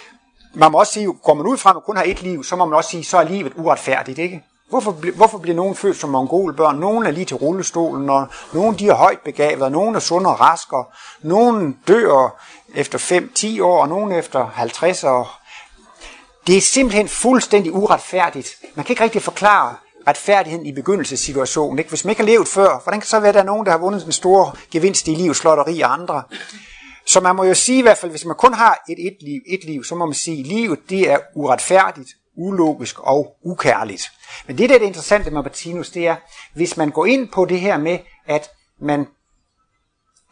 [0.54, 2.56] man må også sige, går man ud fra, at man kun har et liv, så
[2.56, 4.44] må man også sige, så er livet uretfærdigt, ikke?
[4.68, 6.76] Hvorfor, hvorfor bliver nogen født som mongolbørn?
[6.76, 10.30] Nogen er lige til rullestolen, og nogen de er højt begavet, og nogen er sunde
[10.30, 10.76] og raske,
[11.22, 12.42] nogen dør
[12.74, 12.98] efter
[13.58, 15.40] 5-10 år, og nogen efter 50 år.
[16.46, 18.56] Det er simpelthen fuldstændig uretfærdigt.
[18.74, 19.74] Man kan ikke rigtig forklare
[20.06, 21.78] retfærdigheden i begyndelsessituationen.
[21.78, 21.88] Ikke?
[21.88, 23.72] Hvis man ikke har levet før, hvordan kan så være, at der er nogen, der
[23.72, 26.22] har vundet den store gevinst i livets lotteri og andre?
[27.06, 29.40] Så man må jo sige i hvert fald, hvis man kun har et, et, liv,
[29.46, 34.02] et liv, så må man sige, at livet det er uretfærdigt, ulogisk og ukærligt.
[34.46, 36.16] Men det, der er det interessante med Martinus, det er,
[36.54, 39.06] hvis man går ind på det her med, at, man,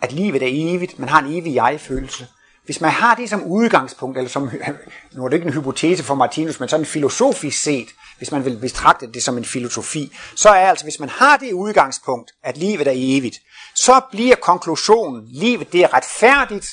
[0.02, 2.26] at livet er evigt, man har en evig jeg-følelse.
[2.64, 4.50] Hvis man har det som udgangspunkt, eller som,
[5.14, 7.88] nu er det ikke en hypotese for Martinus, men sådan filosofisk set,
[8.18, 11.52] hvis man vil betragte det som en filosofi, så er altså, hvis man har det
[11.52, 13.36] udgangspunkt, at livet er evigt,
[13.74, 16.66] så bliver konklusionen, livet det er retfærdigt,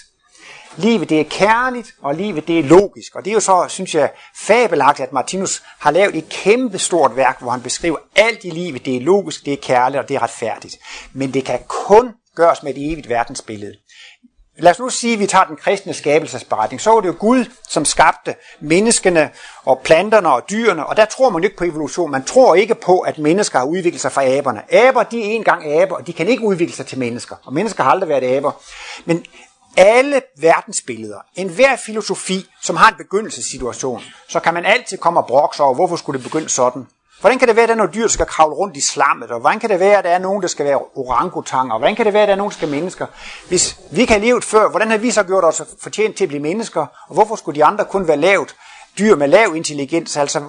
[0.77, 3.15] livet det er kærligt, og livet det er logisk.
[3.15, 7.15] Og det er jo så, synes jeg, fabelagtigt, at Martinus har lavet et kæmpe stort
[7.15, 10.15] værk, hvor han beskriver alt i livet, det er logisk, det er kærligt, og det
[10.15, 10.75] er retfærdigt.
[11.13, 13.73] Men det kan kun gøres med et evigt verdensbillede.
[14.57, 16.81] Lad os nu sige, at vi tager den kristne skabelsesberetning.
[16.81, 19.29] Så var det jo Gud, som skabte menneskene
[19.65, 22.11] og planterne og dyrene, og der tror man ikke på evolution.
[22.11, 24.73] Man tror ikke på, at mennesker har udviklet sig fra aberne.
[24.73, 27.35] Aber, de er engang aber, og de kan ikke udvikle sig til mennesker.
[27.45, 28.51] Og mennesker har aldrig været aber.
[29.05, 29.25] Men
[29.77, 35.63] alle verdensbilleder, enhver filosofi, som har en begyndelsessituation, så kan man altid komme og brokse
[35.63, 36.87] over, hvorfor skulle det begynde sådan?
[37.21, 39.31] Hvordan kan det være, at der er nogle dyr, der skal kravle rundt i slammet?
[39.31, 41.73] Og hvordan kan det være, at der er nogen, der skal være orangutanger?
[41.73, 43.05] Og hvordan kan det være, at der er nogen, der skal mennesker?
[43.47, 46.27] Hvis vi kan have levet før, hvordan har vi så gjort os fortjent til at
[46.27, 46.85] blive mennesker?
[47.07, 48.55] Og hvorfor skulle de andre kun være lavt?
[48.99, 50.17] dyr med lav intelligens?
[50.17, 50.41] Altså,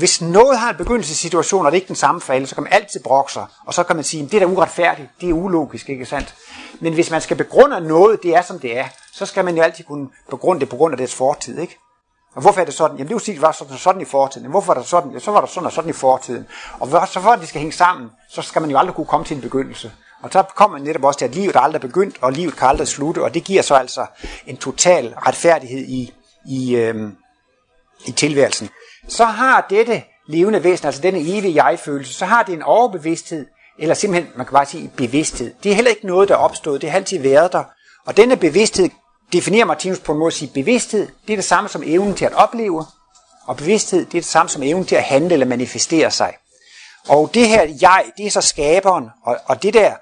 [0.00, 2.64] hvis noget har en begyndelsessituation, og det er ikke den samme for alle, så kan
[2.64, 5.28] man altid brokke sig, og så kan man sige, at det er da uretfærdigt, det
[5.28, 6.34] er ulogisk, ikke sandt?
[6.80, 9.62] Men hvis man skal begrunde noget, det er som det er, så skal man jo
[9.62, 11.78] altid kunne begrunde det på grund af dets fortid, ikke?
[12.34, 12.96] Og hvorfor er det sådan?
[12.96, 14.42] Jamen det er jo sige, det var sådan, sådan i fortiden.
[14.42, 15.10] Jamen, hvorfor er det sådan?
[15.10, 16.46] Ja, så var der sådan og sådan i fortiden.
[16.80, 19.26] Og så for at det skal hænge sammen, så skal man jo aldrig kunne komme
[19.26, 19.92] til en begyndelse.
[20.22, 22.68] Og så kommer man netop også til, at livet er aldrig begyndt, og livet kan
[22.68, 24.06] aldrig slutte, og det giver så altså
[24.46, 26.14] en total retfærdighed i,
[26.46, 27.16] i, øhm,
[28.06, 28.70] i tilværelsen.
[29.08, 33.46] Så har dette levende væsen, altså denne evige jeg-følelse, så har det en overbevidsthed,
[33.78, 35.54] eller simpelthen, man kan bare sige bevidsthed.
[35.62, 37.64] Det er heller ikke noget, der er opstået, det har altid været der.
[38.06, 38.90] Og denne bevidsthed
[39.32, 42.24] definerer Martinus på en måde at sige, bevidsthed, det er det samme som evnen til
[42.24, 42.84] at opleve,
[43.46, 46.34] og bevidsthed, det er det samme som evnen til at handle eller manifestere sig.
[47.08, 49.94] Og det her jeg, det er så skaberen, og, og det der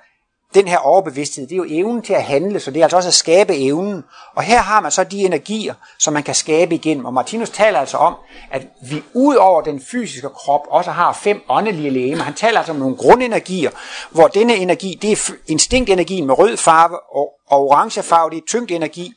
[0.59, 3.09] den her overbevidsthed, det er jo evnen til at handle, så det er altså også
[3.09, 4.05] at skabe evnen.
[4.37, 7.05] Og her har man så de energier, som man kan skabe igennem.
[7.05, 8.14] Og Martinus taler altså om,
[8.51, 12.23] at vi ud over den fysiske krop også har fem åndelige legemer.
[12.23, 13.71] Han taler altså om nogle grundenergier,
[14.11, 18.47] hvor denne energi, det er instinktenergien med rød farve og, og orange farve, det er
[18.47, 19.12] tyngdenergi.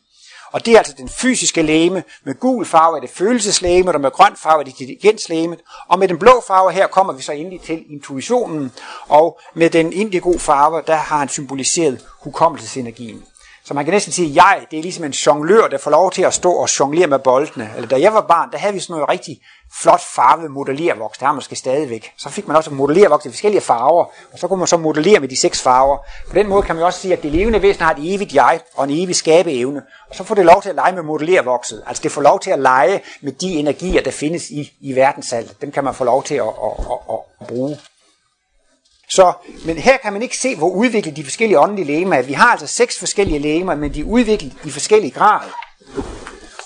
[0.51, 2.03] Og det er altså den fysiske læme.
[2.23, 5.57] Med gul farve er det følelseslæme, og med grøn farve er det intelligenslæme.
[5.87, 8.71] Og med den blå farve her kommer vi så endelig til intuitionen.
[9.07, 13.23] Og med den indigo farve, der har han symboliseret hukommelsesenergien.
[13.71, 16.12] Så man kan næsten sige, at jeg, det er ligesom en jonglør, der får lov
[16.12, 17.71] til at stå og jonglere med boldene.
[17.75, 19.41] Eller da jeg var barn, der havde vi sådan noget rigtig
[19.81, 21.17] flot farvet modellervoks.
[21.17, 22.12] Der har man måske stadigvæk.
[22.17, 25.27] Så fik man også modellervoks i forskellige farver, og så kunne man så modellere med
[25.27, 25.97] de seks farver.
[26.29, 28.60] På den måde kan man også sige, at det levende væsen har et evigt jeg
[28.73, 29.81] og en evig skabeevne.
[30.10, 31.84] Og så får det lov til at lege med modellervokset.
[31.88, 35.62] Altså det får lov til at lege med de energier, der findes i, i verdensalt.
[35.62, 37.77] Dem kan man få lov til at, at, at, at bruge.
[39.12, 39.34] Så,
[39.65, 42.21] men her kan man ikke se, hvor udviklet de forskellige åndelige lægemer er.
[42.21, 45.52] Vi har altså seks forskellige lægemer, men de er udviklet i forskellige grader.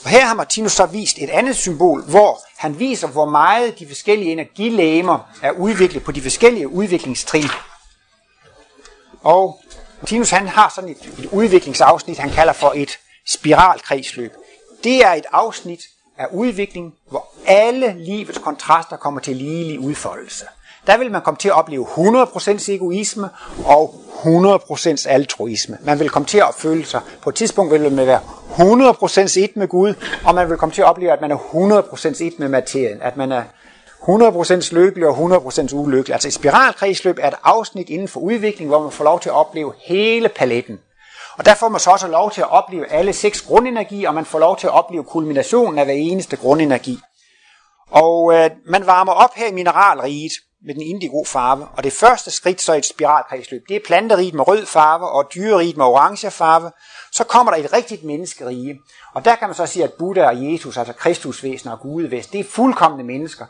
[0.03, 3.87] Og her har Martinus så vist et andet symbol, hvor han viser, hvor meget de
[3.87, 7.49] forskellige energilægemer er udviklet på de forskellige udviklingstrin.
[9.23, 9.59] Og
[10.01, 14.33] Martinus han har sådan et, et udviklingsafsnit, han kalder for et spiralkredsløb.
[14.83, 15.81] Det er et afsnit
[16.17, 20.45] af udvikling, hvor alle livets kontraster kommer til ligelig udfoldelse
[20.87, 23.29] der vil man komme til at opleve 100% egoisme
[23.65, 25.77] og 100% altruisme.
[25.83, 28.19] Man vil komme til at føle sig, på et tidspunkt vil man være
[28.49, 29.93] 100% et med Gud,
[30.25, 33.17] og man vil komme til at opleve, at man er 100% et med materien, at
[33.17, 33.43] man er
[34.01, 36.13] 100% lykkelig og 100% ulykkelig.
[36.13, 39.35] Altså et spiralkredsløb er et afsnit inden for udvikling, hvor man får lov til at
[39.35, 40.79] opleve hele paletten.
[41.37, 44.25] Og der får man så også lov til at opleve alle seks grundenergier, og man
[44.25, 46.99] får lov til at opleve kulminationen af hver eneste grundenergi.
[47.91, 50.31] Og øh, man varmer op her i mineralriget,
[50.65, 51.67] med den indigo farve.
[51.77, 55.31] Og det første skridt så i et spiralkredsløb, det er planteriget med rød farve og
[55.35, 56.71] dyreriget med orange farve.
[57.11, 58.79] Så kommer der et rigtigt menneskerige.
[59.13, 62.39] Og der kan man så sige, at Buddha og Jesus, altså Kristusvæsener og Gudevæsen, det
[62.39, 63.45] er fuldkommende mennesker.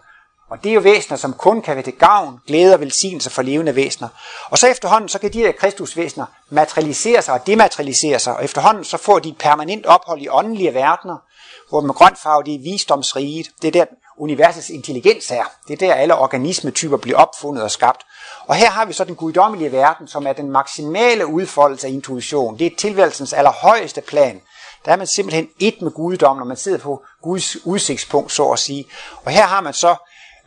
[0.49, 3.41] Og det er jo væsener, som kun kan være til gavn, glæde og velsignelse for
[3.41, 4.07] levende væsener.
[4.49, 8.83] Og så efterhånden, så kan de her kristusvæsener materialisere sig og dematerialisere sig, og efterhånden
[8.83, 11.17] så får de et permanent ophold i åndelige verdener,
[11.69, 13.51] hvor med grøn farve, det er visdomsriget.
[13.61, 13.85] Det er der,
[14.17, 15.43] universets intelligens er.
[15.67, 18.01] Det er der, alle organismetyper bliver opfundet og skabt.
[18.47, 22.59] Og her har vi så den guddommelige verden, som er den maksimale udfoldelse af intuition.
[22.59, 24.41] Det er tilværelsens allerhøjeste plan.
[24.85, 28.59] Der er man simpelthen et med guddommen, når man sidder på Guds udsigtspunkt, så at
[28.59, 28.85] sige.
[29.25, 29.95] Og her har man så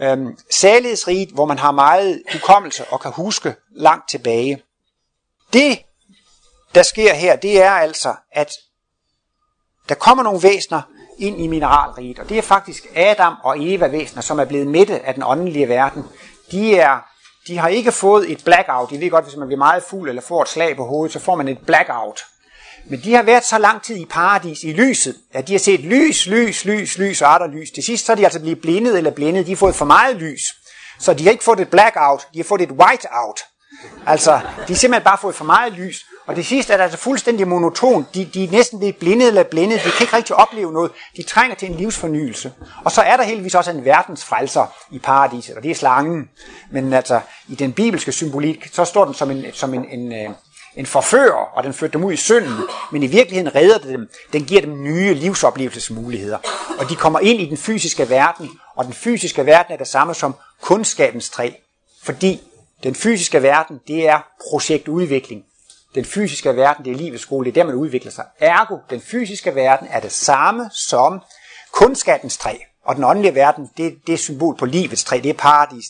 [0.01, 4.63] øhm, salighedsriget, hvor man har meget hukommelse og kan huske langt tilbage.
[5.53, 5.83] Det,
[6.75, 8.53] der sker her, det er altså, at
[9.89, 10.83] der kommer nogle væsener,
[11.19, 12.19] ind i mineralriget.
[12.19, 15.69] Og det er faktisk Adam og Eva væsener, som er blevet mætte af den åndelige
[15.69, 16.05] verden.
[16.51, 16.99] De, er,
[17.49, 18.93] de har ikke fået et blackout.
[18.93, 21.19] I ved godt, hvis man bliver meget fuld eller får et slag på hovedet, så
[21.19, 22.21] får man et blackout.
[22.91, 25.81] Men de har været så lang tid i paradis i lyset, at de har set
[25.81, 27.71] lys, lys, lys, lys og der lys.
[27.71, 29.47] Til sidst så er de altså blevet blindet eller blindet.
[29.47, 30.43] De har fået for meget lys.
[30.99, 33.41] Så de har ikke fået et blackout, de har fået et whiteout.
[34.07, 36.05] Altså, de har simpelthen bare fået for meget lys.
[36.29, 38.07] Og det sidste er altså fuldstændig monoton.
[38.15, 39.79] De, de er næsten lidt blindet eller blændet.
[39.85, 40.91] De kan ikke rigtig opleve noget.
[41.17, 42.53] De trænger til en livsfornyelse.
[42.85, 46.29] Og så er der heldigvis også en verdensfrelser i paradiset, og det er slangen.
[46.71, 50.35] Men altså, i den bibelske symbolik, så står den som en, som en, en, øh,
[50.77, 52.55] en forfører, og den fører dem ud i synden.
[52.93, 54.09] Men i virkeligheden redder det dem.
[54.33, 56.39] Den giver dem nye livsoplevelsesmuligheder.
[56.79, 60.15] Og de kommer ind i den fysiske verden, og den fysiske verden er det samme
[60.15, 61.51] som kundskabens træ.
[62.03, 62.41] Fordi
[62.83, 64.19] den fysiske verden, det er
[64.51, 65.45] projektudvikling.
[65.95, 68.25] Den fysiske verden, det er livets skole, det er der, man udvikler sig.
[68.41, 71.21] Ergo, den fysiske verden er det samme som
[71.73, 72.55] kundskabens træ.
[72.85, 75.85] Og den åndelige verden, det, det er symbol på livets træ, det er paradis.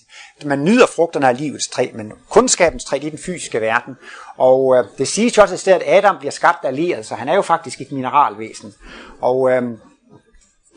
[0.45, 3.97] Man nyder frugterne af livets træ, men kundskabens træ, det er den fysiske verden.
[4.37, 7.15] Og øh, det siges jo også et sted, at Adam bliver skabt af leret, så
[7.15, 8.75] han er jo faktisk et mineralvæsen.
[9.21, 9.63] Og øh,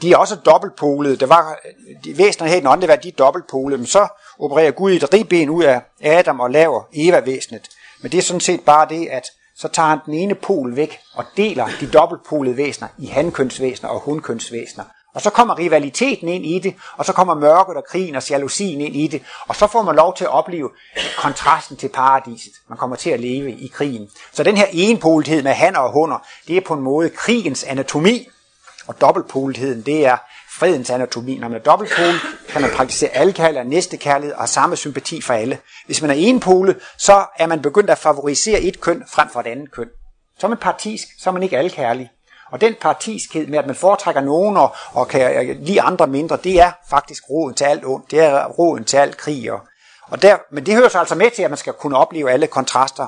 [0.02, 1.16] de er også dobbeltpolede.
[1.16, 1.60] Der var
[2.04, 4.08] de væsener her i den åndelige verden, de er dobbeltpolede, men så
[4.40, 7.70] opererer Gud i et ribben ud af Adam og laver Eva-væsenet.
[8.02, 9.24] Men det er sådan set bare det, at
[9.56, 14.00] så tager han den ene pol væk og deler de dobbeltpolede væsener i hankønsvæsener og
[14.00, 14.84] hunkønsvæsener.
[15.14, 18.82] Og så kommer rivaliteten ind i det, og så kommer mørket og krigen og jalousien
[18.82, 20.70] ind i det, og så får man lov til at opleve
[21.18, 22.54] kontrasten til paradiset.
[22.70, 24.10] Man kommer til at leve i krigen.
[24.34, 28.28] Så den her enpolethed med hanner og hunder, det er på en måde krigens anatomi,
[28.88, 30.18] og dobbeltpoletheden, det er
[30.62, 31.38] fredens anatomi.
[31.38, 32.14] Når man er dobbeltpol,
[32.50, 35.58] kan man praktisere alle kærlighed og næste kærlighed og samme sympati for alle.
[35.86, 39.48] Hvis man er enpole, så er man begyndt at favorisere et køn frem for et
[39.48, 39.90] andet køn.
[40.40, 42.12] Så er man partisk, så er man ikke alkærlig.
[42.52, 46.38] Og den partiskhed med, at man foretrækker nogen og, og kan øh, lide andre mindre,
[46.44, 48.12] det er faktisk roden til alt ondt.
[48.12, 49.52] Det er roden til alt krig.
[49.52, 49.60] Og,
[50.08, 52.48] og der, men det hører så altså med til, at man skal kunne opleve alle
[52.48, 53.08] kontraster.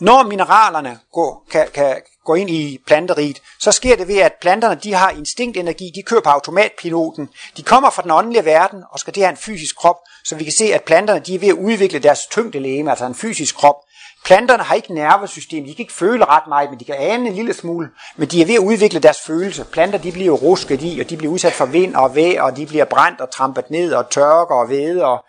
[0.00, 4.80] Når mineralerne går, kan, kan går ind i planteriet, så sker det ved, at planterne
[4.82, 7.28] de har instinktenergi, de kører på automatpiloten.
[7.56, 10.44] De kommer fra den åndelige verden og skal det have en fysisk krop, så vi
[10.44, 13.76] kan se, at planterne de er ved at udvikle deres tyngdelegeme, altså en fysisk krop.
[14.24, 17.34] Planterne har ikke nervesystem, de kan ikke føle ret meget, men de kan ane en
[17.34, 19.64] lille smule, men de er ved at udvikle deres følelse.
[19.64, 22.66] Planter de bliver rusket i, og de bliver udsat for vind og vejr, og de
[22.66, 25.00] bliver brændt og trampet ned og tørker og ved.
[25.00, 25.24] Og,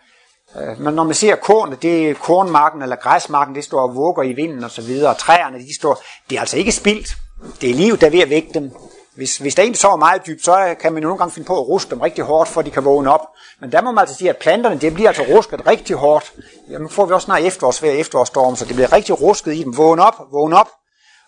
[0.56, 4.22] Øh, men når man ser kornet, det er kornmarken eller græsmarken, det står og vugger
[4.22, 7.16] i vinden og så videre, og træerne, de står, det er altså ikke spildt.
[7.60, 8.70] Det er liv, der er ved at vække dem.
[9.14, 11.60] Hvis, hvis der en sover meget dybt, så kan man jo nogle gange finde på
[11.60, 13.26] at ruske dem rigtig hårdt, for at de kan vågne op.
[13.60, 16.32] Men der må man altså sige, at planterne det bliver altså rusket rigtig hårdt.
[16.70, 19.76] Jamen får vi også snart efterårsvejr efterårsstorm, så det bliver rigtig rusket i dem.
[19.76, 20.68] Vågne op, vågne op.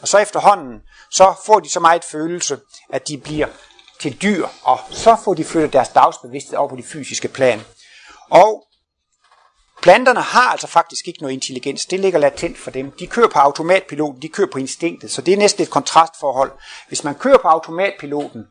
[0.03, 0.81] Og så efterhånden,
[1.11, 2.59] så får de så meget følelse,
[2.93, 3.47] at de bliver
[4.01, 7.61] til dyr, og så får de flyttet deres dagsbevidsthed over på de fysiske plan.
[8.31, 8.65] Og
[9.83, 11.87] Planterne har altså faktisk ikke noget intelligens.
[11.87, 12.91] Det ligger latent for dem.
[12.91, 15.11] De kører på automatpiloten, de kører på instinktet.
[15.11, 16.53] Så det er næsten et kontrastforhold.
[16.89, 18.47] Hvis man kører på automatpiloten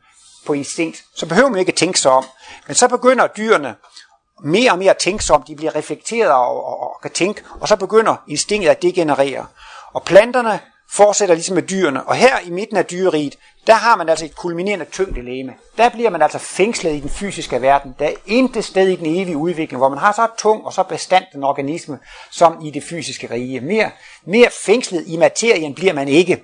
[0.45, 2.25] på instinkt, så behøver man ikke at tænke sig om.
[2.67, 3.75] Men så begynder dyrene
[4.43, 5.43] mere og mere at tænke sig om.
[5.43, 7.43] De bliver reflekteret og, og, og kan tænke.
[7.59, 9.45] Og så begynder instinktet at degenerere.
[9.93, 10.59] Og planterne
[10.91, 12.03] fortsætter ligesom med dyrene.
[12.03, 13.35] Og her i midten af dyreriet,
[13.67, 15.53] der har man altså et kulminerende tyngdelæme.
[15.77, 17.95] Der bliver man altså fængslet i den fysiske verden.
[17.99, 20.83] Der er intet sted i den evige udvikling, hvor man har så tung og så
[20.83, 21.99] bestandt en organisme,
[22.31, 23.61] som i det fysiske rige.
[23.61, 23.91] Mere,
[24.25, 26.43] mere fængslet i materien bliver man ikke.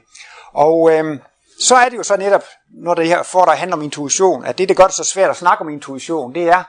[0.54, 1.20] Og øhm,
[1.62, 2.44] så er det jo så netop,
[2.84, 5.30] når det her får der handler om intuition, at det, der gør det så svært
[5.30, 6.64] at snakke om intuition, det er,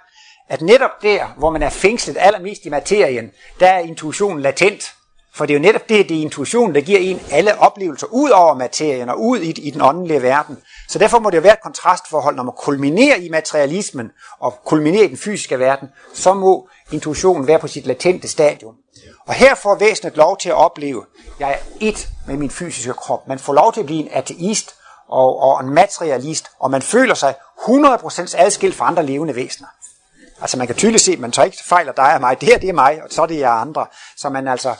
[0.49, 4.95] at netop der, hvor man er fængslet allermest i materien, der er intuitionen latent.
[5.37, 8.31] For det er jo netop det, det er intuitionen, der giver en alle oplevelser ud
[8.31, 10.59] over materien og ud i, i den åndelige verden.
[10.88, 15.05] Så derfor må det jo være et kontrastforhold, når man kulminerer i materialismen og kulminerer
[15.05, 18.75] i den fysiske verden, så må intuitionen være på sit latente stadium.
[19.27, 22.92] Og her får væsenet lov til at opleve, at jeg er et med min fysiske
[22.92, 23.29] krop.
[23.29, 24.75] Man får lov til at blive en ateist
[25.09, 29.68] og, og en materialist, og man føler sig 100% adskilt fra andre levende væsener.
[30.40, 32.40] Altså man kan tydeligt se, at man tager ikke fejl af dig og mig.
[32.40, 33.87] Det her det er mig, og så er det jer andre.
[34.16, 34.75] Så man altså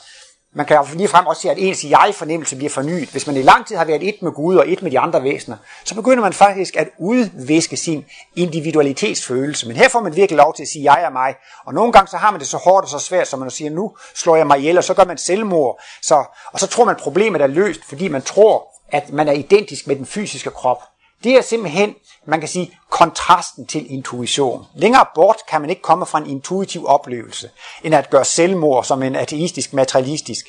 [0.57, 3.09] man kan ligefrem også se, at ens jeg-fornemmelse bliver fornyet.
[3.09, 5.23] Hvis man i lang tid har været et med Gud og et med de andre
[5.23, 8.05] væsener, så begynder man faktisk at udviske sin
[8.37, 9.69] individualitetsfølelse.
[9.69, 11.35] Men her får man virkelig lov til at sige, jeg er mig.
[11.67, 13.71] Og nogle gange så har man det så hårdt og så svært, som man siger,
[13.71, 15.81] nu slår jeg mig ihjel, og så gør man selvmord.
[16.03, 19.33] Så, og så tror man, at problemet er løst, fordi man tror, at man er
[19.33, 20.83] identisk med den fysiske krop.
[21.27, 21.95] Det er simpelthen,
[22.27, 24.67] man kan sige, kontrasten til intuition.
[24.75, 27.51] Længere bort kan man ikke komme fra en intuitiv oplevelse,
[27.85, 30.47] end at gøre selvmord som en ateistisk, materialistisk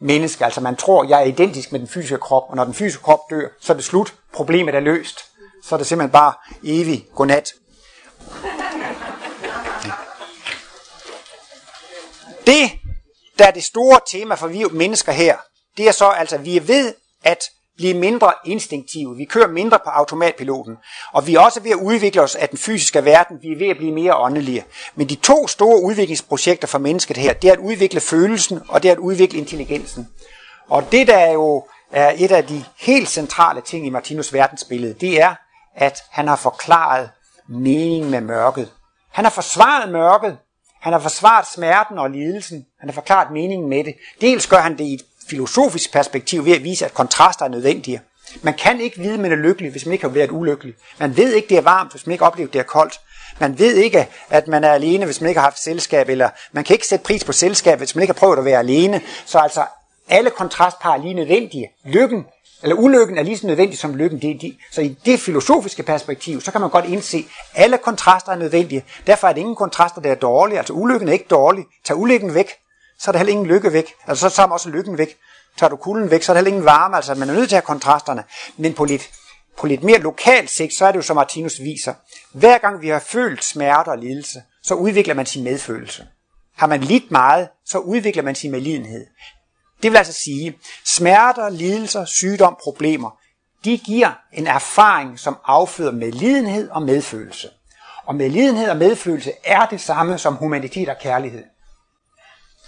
[0.00, 0.44] menneske.
[0.44, 3.20] Altså man tror, jeg er identisk med den fysiske krop, og når den fysiske krop
[3.30, 4.14] dør, så er det slut.
[4.32, 5.24] Problemet er løst.
[5.64, 6.32] Så er det simpelthen bare
[6.64, 7.52] evig godnat.
[12.46, 12.70] Det,
[13.38, 15.36] der er det store tema for vi mennesker her,
[15.76, 17.44] det er så altså, at vi er ved at
[17.76, 19.16] blive mindre instinktive.
[19.16, 20.76] Vi kører mindre på automatpiloten.
[21.12, 23.38] Og vi er også ved at udvikle os af den fysiske verden.
[23.42, 24.64] Vi er ved at blive mere åndelige.
[24.94, 28.88] Men de to store udviklingsprojekter for mennesket her, det er at udvikle følelsen, og det
[28.88, 30.08] er at udvikle intelligensen.
[30.68, 34.94] Og det, der er jo er et af de helt centrale ting i Martinus verdensbillede,
[34.94, 35.34] det er,
[35.76, 37.10] at han har forklaret
[37.48, 38.72] meningen med mørket.
[39.12, 40.38] Han har forsvaret mørket,
[40.80, 43.94] han har forsvaret smerten og lidelsen, han har forklaret meningen med det.
[44.20, 48.00] Dels gør han det i et filosofisk perspektiv ved at vise, at kontraster er nødvendige.
[48.42, 50.74] Man kan ikke vide, at man er lykkelig, hvis man ikke har været ulykkelig.
[50.98, 53.00] Man ved ikke, det er varmt, hvis man ikke oplever, at det er koldt.
[53.38, 56.64] Man ved ikke, at man er alene, hvis man ikke har haft selskab, eller man
[56.64, 59.00] kan ikke sætte pris på selskab, hvis man ikke har prøvet at være alene.
[59.26, 59.64] Så altså,
[60.08, 61.68] alle kontrastpar er lige nødvendige.
[61.84, 62.24] Lykken,
[62.62, 64.22] eller ulykken er lige så nødvendig som lykken.
[64.22, 67.16] Det, de, så i det filosofiske perspektiv, så kan man godt indse,
[67.54, 68.84] at alle kontraster er nødvendige.
[69.06, 70.58] Derfor er det ingen kontraster, der er dårlige.
[70.58, 71.64] Altså ulykken er ikke dårlig.
[71.84, 72.50] Tag ulykken væk,
[72.98, 73.94] så er der heller ingen lykke væk.
[74.06, 75.16] Altså så tager man også lykken væk.
[75.58, 76.96] Tager du kulden væk, så er der heller ingen varme.
[76.96, 78.24] Altså man er nødt til at have kontrasterne.
[78.56, 79.10] Men på lidt
[79.58, 81.94] på lidt mere lokalt sigt, så er det jo, som Martinus viser,
[82.32, 86.06] hver gang vi har følt smerte og lidelse, så udvikler man sin medfølelse.
[86.56, 89.06] Har man lidt meget, så udvikler man sin medlidenhed.
[89.82, 93.18] Det vil altså sige, smerter, lidelser, sygdom, problemer,
[93.64, 97.48] de giver en erfaring, som afføder medlidenhed og medfølelse.
[98.06, 101.44] Og medlidenhed og medfølelse er det samme som humanitet og kærlighed.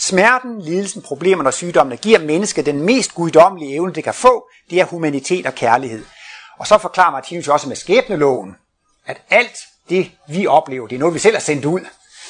[0.00, 4.80] Smerten, lidelsen, problemerne og sygdommene giver mennesket den mest guddommelige evne, det kan få, det
[4.80, 6.04] er humanitet og kærlighed.
[6.58, 8.56] Og så forklarer Martinus jo også med skæbneloven,
[9.06, 11.80] at alt det, vi oplever, det er noget, vi selv har sendt ud.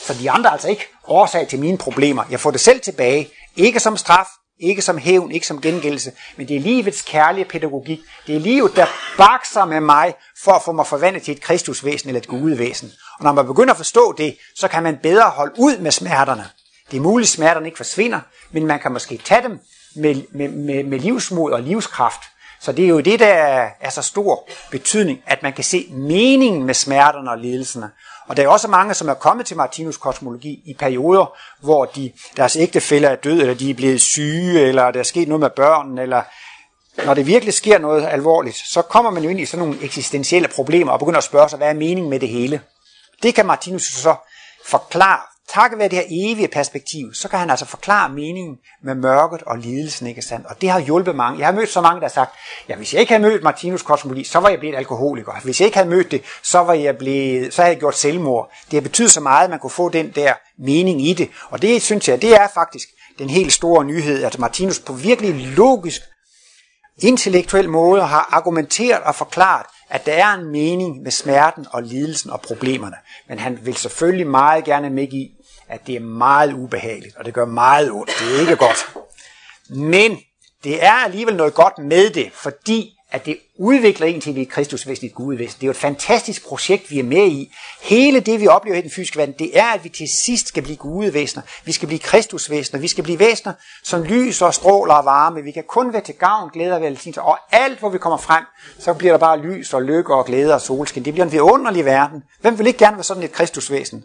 [0.06, 2.24] Så de andre er altså ikke årsag til mine problemer.
[2.30, 4.26] Jeg får det selv tilbage, ikke som straf,
[4.60, 8.00] ikke som hævn, ikke som gengældelse, men det er livets kærlige pædagogik.
[8.26, 10.14] Det er livet, der bakser med mig
[10.44, 12.92] for at få mig forvandlet til et kristusvæsen eller et gudevæsen.
[13.18, 16.50] Og når man begynder at forstå det, så kan man bedre holde ud med smerterne.
[16.90, 18.20] Det er muligt, at smerterne ikke forsvinder,
[18.50, 19.58] men man kan måske tage dem
[19.96, 22.20] med, med, med, med livsmod og livskraft.
[22.60, 23.34] Så det er jo det, der
[23.80, 27.90] er så stor betydning, at man kan se meningen med smerterne og lidelserne.
[28.28, 32.12] Og der er også mange, som er kommet til Martinus kosmologi i perioder, hvor de,
[32.36, 35.50] deres ægtefæller er døde, eller de er blevet syge, eller der er sket noget med
[35.50, 36.22] børnene, eller
[37.04, 40.48] når det virkelig sker noget alvorligt, så kommer man jo ind i sådan nogle eksistentielle
[40.48, 42.60] problemer og begynder at spørge sig, hvad er meningen med det hele?
[43.22, 44.14] Det kan Martinus så
[44.66, 45.20] forklare
[45.54, 49.58] takket være det her evige perspektiv, så kan han altså forklare meningen med mørket og
[49.58, 50.46] lidelsen, ikke sandt?
[50.46, 51.38] Og det har hjulpet mange.
[51.38, 52.30] Jeg har mødt så mange, der har sagt,
[52.68, 55.32] ja, hvis jeg ikke havde mødt Martinus kosmologi, så var jeg blevet alkoholiker.
[55.44, 58.50] Hvis jeg ikke havde mødt det, så var jeg blevet, så havde jeg gjort selvmord.
[58.70, 61.30] Det har betydet så meget, at man kunne få den der mening i det.
[61.50, 62.88] Og det synes jeg, det er faktisk
[63.18, 66.02] den helt store nyhed, at Martinus på virkelig logisk,
[66.98, 72.30] intellektuel måde har argumenteret og forklaret, at der er en mening med smerten og lidelsen
[72.30, 72.96] og problemerne.
[73.28, 75.30] Men han vil selvfølgelig meget gerne medgive, i,
[75.68, 78.10] at det er meget ubehageligt, og det gør meget ondt.
[78.20, 78.88] Det er ikke godt.
[79.68, 80.18] Men
[80.64, 85.06] det er alligevel noget godt med det, fordi at det udvikler en til et kristusvæsen,
[85.06, 85.56] et gudvæsen.
[85.60, 87.52] Det er jo et fantastisk projekt, vi er med i.
[87.82, 90.62] Hele det, vi oplever i den fysiske verden, det er, at vi til sidst skal
[90.62, 91.42] blive gudevæsener.
[91.64, 92.80] Vi skal blive kristusvæsener.
[92.80, 93.52] Vi skal blive væsener,
[93.84, 95.42] som lyser og stråler og varme.
[95.42, 97.22] Vi kan kun være til gavn, glæde og velsignelse.
[97.22, 98.44] Og alt, hvor vi kommer frem,
[98.78, 101.04] så bliver der bare lys og lykke og glæde og solskin.
[101.04, 102.22] Det bliver en vidunderlig verden.
[102.40, 104.04] Hvem vil ikke gerne være sådan et kristusvæsen?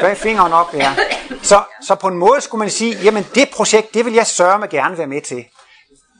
[0.00, 0.94] Hvad fingeren op, ja.
[1.42, 4.58] Så, så på en måde skulle man sige, jamen det projekt, det vil jeg sørge
[4.58, 5.44] mig gerne være med til.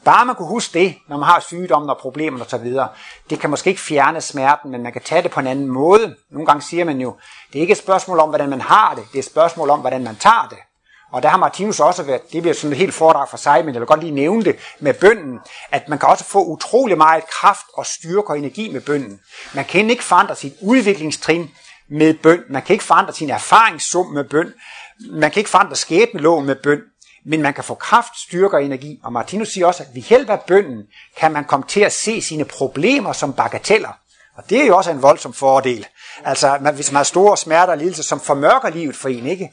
[0.04, 2.88] Bare man kunne huske det, når man har sygdommen og problemer og så videre.
[3.30, 6.16] Det kan måske ikke fjerne smerten, men man kan tage det på en anden måde.
[6.30, 7.16] Nogle gange siger man jo,
[7.52, 9.80] det er ikke et spørgsmål om, hvordan man har det, det er et spørgsmål om,
[9.80, 10.58] hvordan man tager det.
[11.12, 13.74] Og der har Martinus også været, det bliver sådan et helt foredrag for sig, men
[13.74, 15.38] jeg vil godt lige nævne det med bønden,
[15.72, 19.20] at man kan også få utrolig meget kraft og styrke og energi med bønden.
[19.54, 21.50] Man kan ikke forandre sit udviklingstrin
[21.90, 22.40] med bøn.
[22.50, 24.52] Man kan ikke forandre sin erfaringssum med bøn.
[25.10, 26.80] Man kan ikke forandre skæbneloven med bøn.
[27.26, 29.00] Men man kan få kraft, styrke og energi.
[29.04, 30.82] Og Martinus siger også, at ved hjælp af bønnen
[31.18, 33.98] kan man komme til at se sine problemer som bagateller.
[34.36, 35.86] Og det er jo også en voldsom fordel.
[36.24, 39.52] Altså, hvis man har store smerter og lidelser, som formørker livet for en, ikke?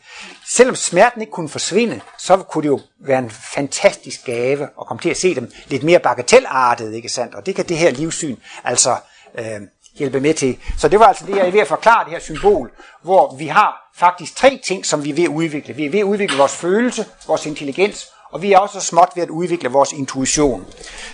[0.50, 5.02] Selvom smerten ikke kunne forsvinde, så kunne det jo være en fantastisk gave at komme
[5.02, 7.36] til at se dem lidt mere bagatellartet, ikke sandt?
[7.36, 8.98] Og det kan det her livssyn altså
[9.40, 9.62] øh,
[9.96, 10.58] hjælpe med til.
[10.78, 12.72] Så det var altså det, jeg er ved at forklare det her symbol,
[13.02, 15.74] hvor vi har faktisk tre ting, som vi er ved at udvikle.
[15.74, 19.24] Vi er ved at udvikle vores følelse, vores intelligens, og vi er også småt ved
[19.24, 20.66] at udvikle vores intuition.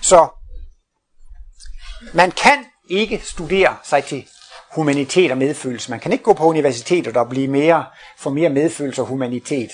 [0.02, 0.28] Så
[2.14, 4.28] man kan ikke studere sig til
[4.76, 5.92] humanitet og medfølelse.
[5.92, 7.86] Man kan ikke gå på universitetet og blive mere,
[8.18, 9.70] få mere medfølelse og humanitet.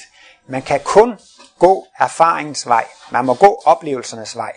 [0.48, 1.14] Man kan kun
[1.60, 2.86] gå erfaringens vej.
[3.12, 4.52] Man må gå oplevelsernes vej.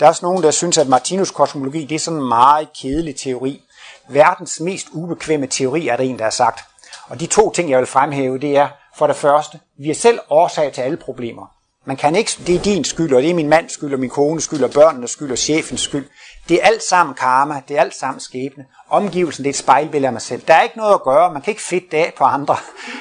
[0.00, 3.16] Der er også nogen, der synes, at Martinus kosmologi det er sådan en meget kedelig
[3.16, 3.62] teori.
[4.08, 6.64] Verdens mest ubekvemme teori er det en, der har sagt.
[7.08, 10.20] Og de to ting, jeg vil fremhæve, det er for det første, vi er selv
[10.30, 11.46] årsag til alle problemer.
[11.84, 14.10] Man kan ikke, det er din skyld, og det er min mands skyld, og min
[14.10, 16.06] kones skyld, og børnenes skyld, og chefens skyld.
[16.48, 18.64] Det er alt sammen karma, det er alt sammen skæbne.
[18.90, 20.42] Omgivelsen, det er et spejlbillede af mig selv.
[20.48, 22.56] Der er ikke noget at gøre, man kan ikke fedt det af på andre.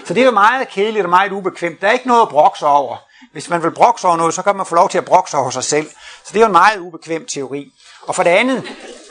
[0.06, 1.82] Så det er jo meget kedeligt og meget ubekvemt.
[1.82, 2.98] Der er ikke noget at brokse over.
[3.38, 5.50] Hvis man vil brokse over noget, så kan man få lov til at brokse over
[5.50, 5.90] sig selv.
[6.24, 7.72] Så det er jo en meget ubekvem teori.
[8.02, 8.64] Og for det andet,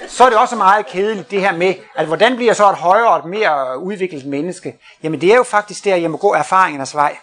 [0.09, 2.77] så er det også meget kedeligt det her med, at hvordan bliver jeg så et
[2.77, 4.79] højere og et mere udviklet menneske?
[5.03, 7.17] Jamen det er jo faktisk der, jeg må gå erfaringernes vej.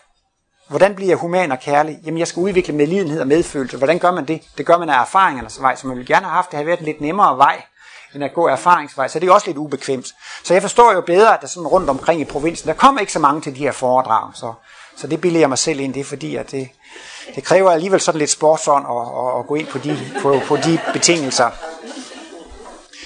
[0.67, 1.99] Hvordan bliver jeg human og kærlig?
[2.05, 3.77] Jamen jeg skal udvikle medlidenhed og medfølelse.
[3.77, 4.41] Hvordan gør man det?
[4.57, 6.79] Det gør man af erfaringernes vej, så man ville gerne have haft det have været
[6.79, 7.61] en lidt nemmere vej,
[8.15, 9.07] end at gå erfaringsvej.
[9.07, 10.07] Så det er også lidt ubekvemt.
[10.43, 13.13] Så jeg forstår jo bedre, at der sådan rundt omkring i provinsen, der kommer ikke
[13.13, 14.31] så mange til de her foredrag.
[14.35, 14.53] Så,
[14.97, 16.67] så det bilder jeg mig selv ind, det er fordi, at det,
[17.35, 20.57] det kræver alligevel sådan lidt sportsånd at, at, at gå ind på de, på, på
[20.57, 21.49] de betingelser.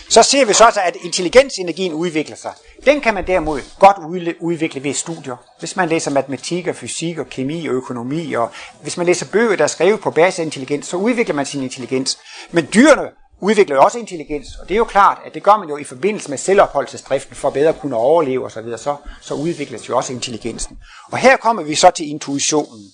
[0.09, 2.51] Så ser vi så også, at intelligensenergien udvikler sig.
[2.85, 3.97] Den kan man derimod godt
[4.39, 5.35] udvikle ved studier.
[5.59, 8.49] Hvis man læser matematik og fysik og kemi og økonomi, og
[8.81, 11.63] hvis man læser bøger, der er skrevet på basis af intelligens, så udvikler man sin
[11.63, 12.19] intelligens.
[12.51, 13.09] Men dyrene
[13.39, 15.83] udvikler jo også intelligens, og det er jo klart, at det gør man jo i
[15.83, 19.97] forbindelse med selvopholdelsesdriften for bedre at kunne overleve osv., så, videre, så, så udvikles jo
[19.97, 20.77] også intelligensen.
[21.11, 22.85] Og her kommer vi så til intuitionen.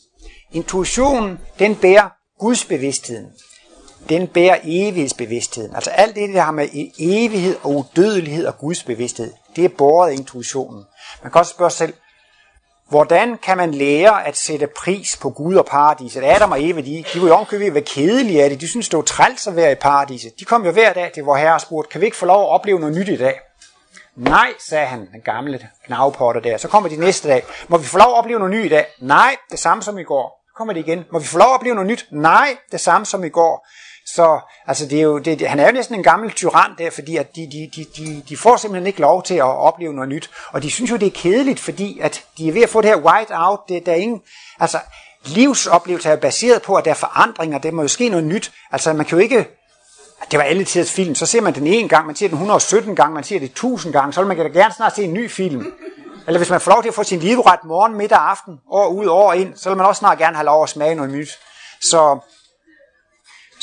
[0.51, 3.25] Intuitionen, den bærer Guds bevidstheden.
[4.09, 5.75] Den bærer evighedsbevidstheden.
[5.75, 6.67] Altså alt det, der har med
[6.99, 10.83] evighed og udødelighed og Guds bevidsthed, det er båret af intuitionen.
[11.23, 11.93] Man kan også spørge sig selv,
[12.93, 16.23] Hvordan kan man lære at sætte pris på Gud og paradiset?
[16.23, 18.61] Adam og Eva, de, de var jo omkøbet ved kedelige af det.
[18.61, 20.39] De synes, det var træls at være i paradiset.
[20.39, 22.41] De kom jo hver dag til vor herre og spurgte, kan vi ikke få lov
[22.41, 23.39] at opleve noget nyt i dag?
[24.15, 26.57] Nej, sagde han, den gamle knavpotter der.
[26.57, 27.43] Så kommer de næste dag.
[27.67, 28.85] Må vi få lov at opleve noget nyt i dag?
[28.99, 30.43] Nej, det samme som i går.
[30.47, 31.05] Så kommer de igen.
[31.11, 32.07] Må vi få lov at opleve noget nyt?
[32.11, 33.67] Nej, det samme som i går.
[34.05, 37.17] Så altså, det er jo, det, han er jo næsten en gammel tyran der, fordi
[37.17, 40.29] at de, de, de, de, de får simpelthen ikke lov til at opleve noget nyt.
[40.51, 42.89] Og de synes jo, det er kedeligt, fordi at de er ved at få det
[42.89, 43.59] her white out.
[43.69, 44.21] Det, der er ingen,
[44.59, 44.79] altså,
[45.25, 48.51] livsoplevelse er baseret på, at der er forandringer, der må jo ske noget nyt.
[48.71, 49.47] Altså, man kan jo ikke,
[50.31, 52.95] det var alle tiders film, så ser man den en gang, man ser den 117
[52.95, 55.29] gange, man ser det 1000 gange, så vil man da gerne snart se en ny
[55.29, 55.73] film.
[56.27, 59.07] Eller hvis man får lov til at få sin livret morgen, middag, aften, år ud,
[59.07, 61.29] år ind, så vil man også snart gerne have lov at smage noget nyt.
[61.81, 62.19] Så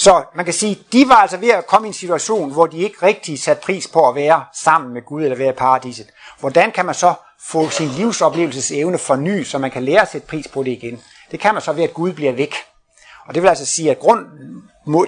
[0.04, 2.78] så man kan sige, de var altså ved at komme i en situation, hvor de
[2.78, 6.06] ikke rigtig satte pris på at være sammen med Gud eller være i paradiset.
[6.38, 10.48] Hvordan kan man så få sin livsoplevelsesevne forny, så man kan lære at sætte pris
[10.48, 11.02] på det igen?
[11.30, 12.54] Det kan man så ved, at Gud bliver væk.
[13.26, 14.26] Og det vil altså sige, at grund,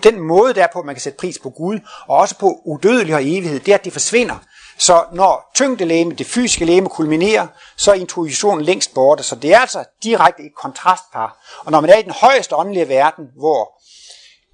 [0.02, 1.78] den måde der på, man kan sætte pris på Gud,
[2.08, 4.36] og også på udødelig og evighed, det er, at det forsvinder.
[4.78, 9.22] Så når tyngdelæme, det fysiske læme kulminerer, så er intuitionen længst borte.
[9.22, 11.36] Så det er altså direkte et kontrastpar.
[11.64, 13.82] Og når man er i den højeste åndelige verden, hvor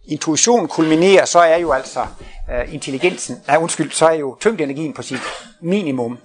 [0.09, 2.07] intuition kulminerer, så er jo altså
[2.53, 5.21] øh, intelligensen, nej undskyld, så er jo tyngdenergien på sit
[5.61, 6.19] minimum.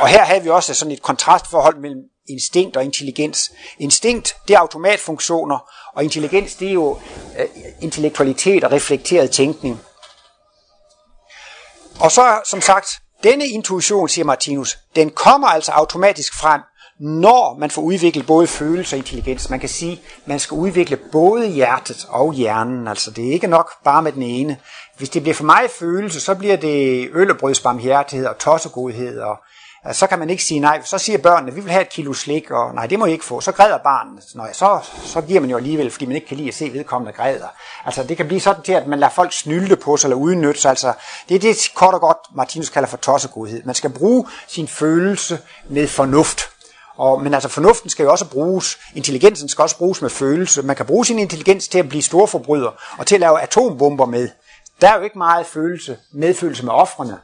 [0.00, 3.52] Og her havde vi også sådan et kontrastforhold mellem instinkt og intelligens.
[3.78, 5.58] Instinkt, det er automatfunktioner,
[5.94, 6.98] og intelligens, det er jo
[7.38, 7.46] øh,
[7.80, 9.80] intellektualitet og reflekteret tænkning.
[12.00, 12.88] Og så, som sagt,
[13.22, 16.60] denne intuition, siger Martinus, den kommer altså automatisk frem,
[17.02, 19.50] når man får udviklet både følelse og intelligens.
[19.50, 22.88] Man kan sige, at man skal udvikle både hjertet og hjernen.
[22.88, 24.56] Altså det er ikke nok bare med den ene.
[24.96, 29.18] Hvis det bliver for meget følelse, så bliver det øl og tossegodhed.
[29.18, 29.36] Og,
[29.84, 30.82] altså, så kan man ikke sige nej.
[30.84, 33.24] Så siger børnene, vi vil have et kilo slik, og nej, det må I ikke
[33.24, 33.40] få.
[33.40, 34.24] Så græder barnet.
[34.34, 37.12] Nej, så, så giver man jo alligevel, fordi man ikke kan lide at se vedkommende
[37.12, 37.48] græder.
[37.84, 40.60] Altså det kan blive sådan til, at man lader folk snylde på sig eller udnytte
[40.60, 40.68] sig.
[40.68, 40.92] Altså,
[41.28, 43.62] det er det kort og godt, Martinus kalder for tossegodhed.
[43.64, 45.38] Man skal bruge sin følelse
[45.68, 46.51] med fornuft.
[46.96, 50.62] Og, men altså fornuften skal jo også bruges, intelligensen skal også bruges med følelse.
[50.62, 54.28] Man kan bruge sin intelligens til at blive storforbryder og til at lave atombomber med.
[54.80, 57.18] Der er jo ikke meget følelse, medfølelse med offrene.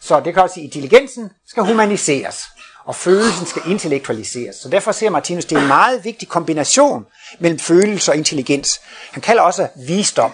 [0.00, 2.44] Så det kan også sige, at intelligensen skal humaniseres,
[2.84, 4.56] og følelsen skal intellektualiseres.
[4.56, 7.04] Så derfor ser Martinus, det er en meget vigtig kombination
[7.38, 8.80] mellem følelse og intelligens.
[9.10, 10.32] Han kalder også visdom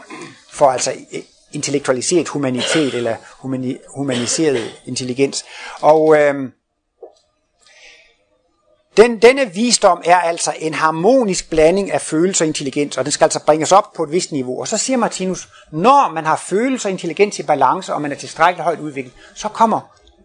[0.52, 1.22] for altså eh,
[1.52, 5.44] intellektualiseret humanitet eller humani, humaniseret intelligens.
[5.80, 6.52] Og øhm,
[8.98, 13.24] den, denne visdom er altså en harmonisk blanding af følelse og intelligens, og den skal
[13.24, 14.60] altså bringes op på et vist niveau.
[14.60, 18.16] Og så siger Martinus, når man har følelse og intelligens i balance, og man er
[18.16, 19.80] tilstrækkeligt højt udviklet, så kommer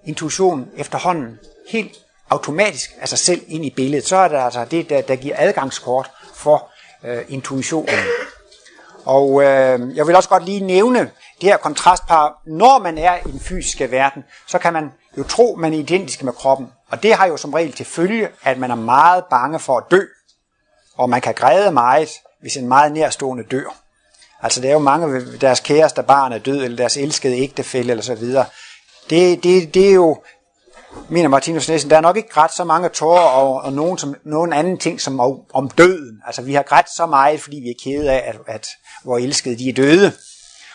[0.05, 1.91] intuitionen efterhånden helt
[2.29, 4.07] automatisk af sig selv ind i billedet.
[4.07, 6.69] Så er det altså det, der, der giver adgangskort for
[7.03, 7.95] øh, intuitionen.
[9.05, 10.99] Og øh, jeg vil også godt lige nævne
[11.41, 12.41] det her kontrastpar.
[12.45, 16.23] Når man er i den fysiske verden, så kan man jo tro, man er identisk
[16.23, 16.67] med kroppen.
[16.89, 19.83] Og det har jo som regel til følge, at man er meget bange for at
[19.91, 20.01] dø.
[20.97, 22.09] Og man kan græde meget,
[22.41, 23.75] hvis en meget nærstående dør.
[24.41, 28.03] Altså der er jo mange, deres kæreste barn er død, eller deres elskede ægtefælle, eller
[28.03, 28.45] så videre.
[29.09, 30.23] Det, det, det er jo,
[31.09, 34.15] mener Martinus Nielsen, der er nok ikke grædt så mange tårer og, og nogen, som,
[34.25, 36.21] nogen anden ting som om, om døden.
[36.25, 38.67] Altså vi har grædt så meget, fordi vi er kede af, at, at
[39.05, 40.11] vores elskede de er døde.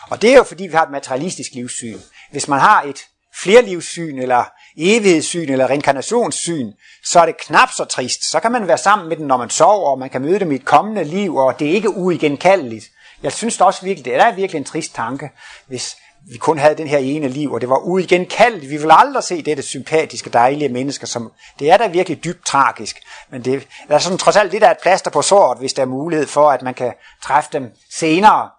[0.09, 1.99] Og det er jo fordi, vi har et materialistisk livssyn.
[2.31, 2.99] Hvis man har et
[3.43, 4.43] flerlivssyn, eller
[4.77, 6.71] evighedssyn, eller reinkarnationssyn,
[7.05, 8.31] så er det knap så trist.
[8.31, 10.51] Så kan man være sammen med dem, når man sover, og man kan møde dem
[10.51, 12.85] i et kommende liv, og det er ikke uigenkaldeligt.
[13.23, 15.31] Jeg synes da også virkelig, det er virkelig en trist tanke,
[15.67, 15.97] hvis
[16.31, 18.71] vi kun havde den her ene liv, og det var uigenkaldeligt.
[18.71, 23.01] Vi vil aldrig se dette sympatiske, dejlige mennesker, som det er da virkelig dybt tragisk.
[23.29, 25.81] Men det er sådan trods alt det, der er et plaster på såret, hvis der
[25.81, 28.49] er mulighed for, at man kan træffe dem senere.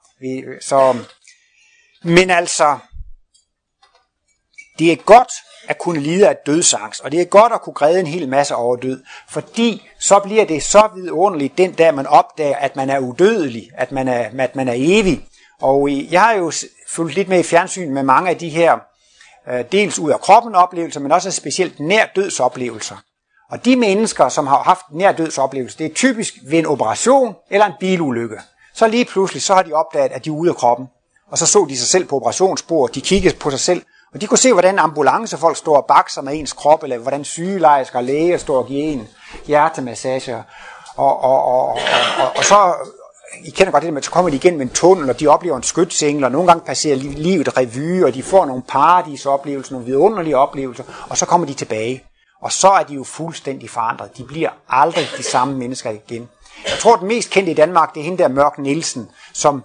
[0.61, 0.97] Så,
[2.03, 2.79] men altså,
[4.81, 5.33] det er godt
[5.69, 8.55] at kunne lide af dødsangst, og det er godt at kunne græde en hel masse
[8.55, 12.99] over død, fordi så bliver det så vidunderligt den dag, man opdager, at man er
[12.99, 15.25] udødelig, at man er, at man er evig.
[15.63, 16.53] Og jeg har jo
[16.89, 18.79] fulgt lidt med i fjernsyn med mange af de her,
[19.51, 22.97] øh, dels ud af kroppen oplevelser, men også specielt nær dødsoplevelser.
[23.51, 27.67] Og de mennesker, som har haft nær dødsoplevelser, det er typisk ved en operation eller
[27.67, 28.37] en bilulykke.
[28.75, 30.87] Så lige pludselig, så har de opdaget, at de er ude af kroppen.
[31.31, 33.83] Og så så de sig selv på operationsbordet, de kiggede på sig selv,
[34.15, 37.99] og de kunne se, hvordan ambulancefolk står og bakser med ens krop, eller hvordan sygelejersker
[37.99, 39.09] og læger står og giver en
[39.47, 40.45] hjertemassage.
[40.97, 41.79] Og, og, og, og,
[42.19, 42.75] og, og så,
[43.45, 45.57] I kender godt det med, så kommer de igen med en tunnel, og de oplever
[45.57, 50.37] en skytsengel, og nogle gange passerer livet revy, og de får nogle paradisoplevelser, nogle vidunderlige
[50.37, 52.05] oplevelser, og så kommer de tilbage.
[52.43, 54.17] Og så er de jo fuldstændig forandret.
[54.17, 56.29] De bliver aldrig de samme mennesker igen.
[56.65, 59.63] Jeg tror, den mest kendte i Danmark, det er hende der Mørk Nielsen, som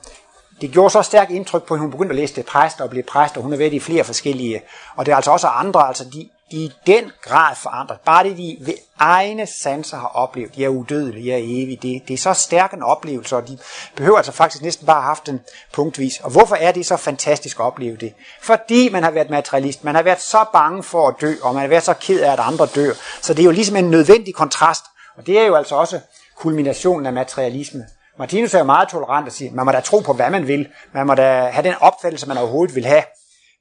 [0.62, 3.03] det gjorde så stærkt indtryk på, at hun begyndte at læse det præst og blev
[3.03, 4.62] præst, og hun har været i flere forskellige.
[4.95, 7.99] Og det er altså også andre, altså de, de i den grad forandret.
[8.06, 11.80] Bare det, de ved egne sanser har oplevet, de er udødelige, de er evige.
[11.82, 13.58] Det, det er så stærk en oplevelse, og de
[13.95, 15.39] behøver altså faktisk næsten bare have haft den
[15.74, 16.20] punktvis.
[16.20, 18.14] Og hvorfor er det så fantastisk at opleve det?
[18.41, 21.62] Fordi man har været materialist, man har været så bange for at dø, og man
[21.62, 22.93] har været så ked af, at andre dør.
[23.22, 24.86] Så det er jo ligesom en nødvendig kontrast.
[25.18, 25.99] Og det er jo altså også
[26.36, 27.86] kulminationen af materialisme.
[28.20, 30.68] Martinus er jo meget tolerant og siger, man må da tro på, hvad man vil.
[30.93, 33.03] Man må da have den opfattelse, man overhovedet vil have.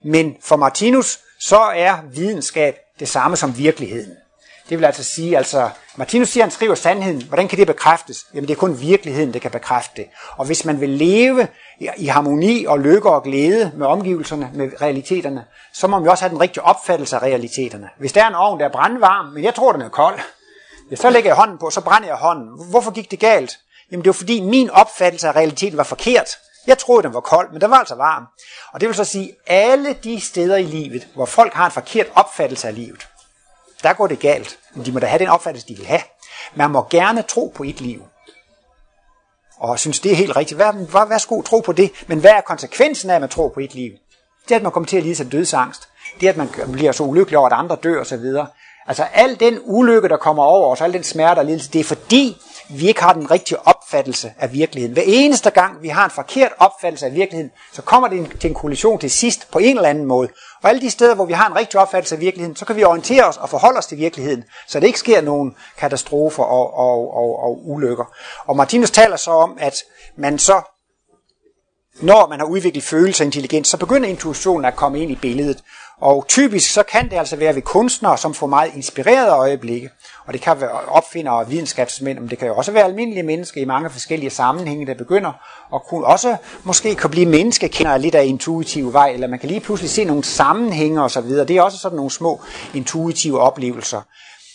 [0.05, 4.17] Men for Martinus, så er videnskab det samme som virkeligheden.
[4.69, 7.23] Det vil altså sige, altså, Martinus siger, han skriver sandheden.
[7.23, 8.27] Hvordan kan det bekræftes?
[8.35, 10.07] Jamen, det er kun virkeligheden, der kan bekræfte det.
[10.37, 11.49] Og hvis man vil leve
[11.97, 16.25] i harmoni og lykke og glæde med omgivelserne, med realiteterne, så må man jo også
[16.25, 17.89] have den rigtige opfattelse af realiteterne.
[17.99, 20.19] Hvis der er en ovn, der er brandvarm, men jeg tror, den er kold,
[20.91, 22.49] ja, så lægger jeg hånden på, så brænder jeg hånden.
[22.71, 23.59] Hvorfor gik det galt?
[23.91, 26.29] Jamen det var fordi min opfattelse af realiteten var forkert.
[26.67, 28.27] Jeg troede, den var kold, men den var altså varm.
[28.73, 32.07] Og det vil så sige, alle de steder i livet, hvor folk har en forkert
[32.15, 33.09] opfattelse af livet,
[33.83, 34.59] der går det galt.
[34.75, 36.03] Men de må da have den opfattelse, de vil have.
[36.55, 38.03] Man må gerne tro på et liv.
[39.59, 40.59] Og synes, det er helt rigtigt.
[40.59, 41.93] Vær, vær, værsgo, tro på det.
[42.07, 43.93] Men hvad er konsekvensen af, at man tror på et liv?
[44.45, 45.89] Det er, at man kommer til at lide sig dødsangst.
[46.21, 48.25] Det er, at man bliver så ulykkelig over, at andre dør osv.
[48.87, 51.85] Altså al den ulykke, der kommer over os, al den smerte og lidelse, det er
[51.85, 52.37] fordi,
[52.69, 54.93] vi ikke har den rigtige opfattelse af virkeligheden.
[54.93, 58.55] Hver eneste gang, vi har en forkert opfattelse af virkeligheden, så kommer det til en
[58.55, 60.29] kollision til sidst på en eller anden måde.
[60.63, 62.85] Og alle de steder, hvor vi har en rigtig opfattelse af virkeligheden, så kan vi
[62.85, 67.15] orientere os og forholde os til virkeligheden, så det ikke sker nogen katastrofer og, og,
[67.15, 68.05] og, og ulykker.
[68.47, 69.75] Og Martinus taler så om, at
[70.17, 70.63] man så,
[72.01, 75.63] når man har udviklet følelse og intelligens, så begynder intuitionen at komme ind i billedet.
[76.01, 79.91] Og typisk så kan det altså være ved kunstnere, som får meget inspirerede øjeblikke.
[80.27, 83.61] Og det kan være opfindere og videnskabsmænd, men det kan jo også være almindelige mennesker
[83.61, 85.33] i mange forskellige sammenhænge, der begynder
[85.75, 89.61] at kunne også måske kan blive menneskekender lidt af intuitiv vej, eller man kan lige
[89.61, 91.47] pludselig se nogle sammenhænge og så videre.
[91.47, 92.41] Det er også sådan nogle små
[92.75, 94.01] intuitive oplevelser.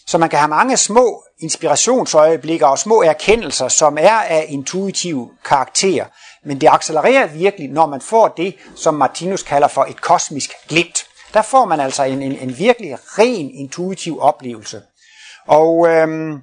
[0.08, 6.06] Så man kan have mange små inspirationsøjeblikke og små erkendelser, som er af intuitiv karakter.
[6.46, 11.09] Men det accelererer virkelig, når man får det, som Martinus kalder for et kosmisk glimt.
[11.34, 14.82] Der får man altså en, en, en virkelig ren intuitiv oplevelse.
[15.48, 16.42] Og øhm,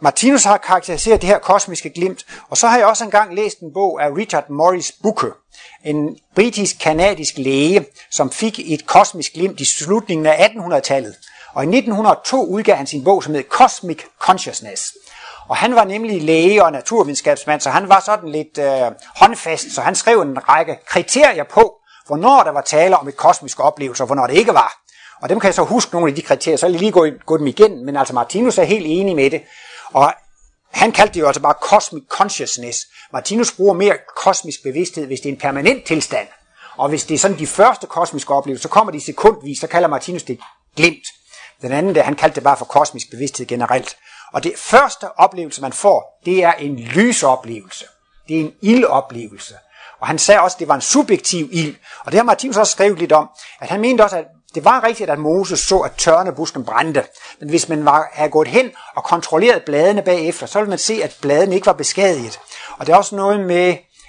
[0.00, 3.72] Martinus har karakteriseret det her kosmiske glimt, og så har jeg også engang læst en
[3.72, 5.30] bog af Richard Morris Booker,
[5.84, 11.14] en britisk-kanadisk læge, som fik et kosmisk glimt i slutningen af 1800-tallet.
[11.54, 14.92] Og i 1902 udgav han sin bog, som hed Cosmic Consciousness.
[15.48, 19.80] Og han var nemlig læge og naturvidenskabsmand, så han var sådan lidt øh, håndfast, så
[19.80, 21.74] han skrev en række kriterier på,
[22.06, 24.72] hvornår der var tale om et kosmisk oplevelse, og hvornår det ikke var.
[25.22, 27.38] Og dem kan jeg så huske nogle af de kriterier, så jeg lige gå, gå
[27.38, 29.42] dem igen, men altså Martinus er helt enig med det.
[29.92, 30.12] Og
[30.72, 32.78] han kaldte det jo altså bare cosmic consciousness.
[33.12, 36.28] Martinus bruger mere kosmisk bevidsthed, hvis det er en permanent tilstand.
[36.76, 39.88] Og hvis det er sådan de første kosmiske oplevelser, så kommer de sekundvis, så kalder
[39.88, 40.38] Martinus det
[40.76, 41.06] glimt.
[41.62, 43.96] Den anden, der, han kaldte det bare for kosmisk bevidsthed generelt.
[44.32, 47.84] Og det første oplevelse, man får, det er en lysoplevelse.
[48.28, 49.54] Det er en ildoplevelse.
[50.00, 51.74] Og han sagde også, at det var en subjektiv ild.
[52.04, 53.28] Og det har Martinus også skrevet lidt om,
[53.60, 54.24] at han mente også, at
[54.54, 57.04] det var rigtigt, at Moses så, at tørnebusken brændte.
[57.40, 61.00] Men hvis man var, havde gået hen og kontrolleret bladene bagefter, så ville man se,
[61.02, 62.40] at bladene ikke var beskadiget.
[62.78, 63.66] Og det er også noget med,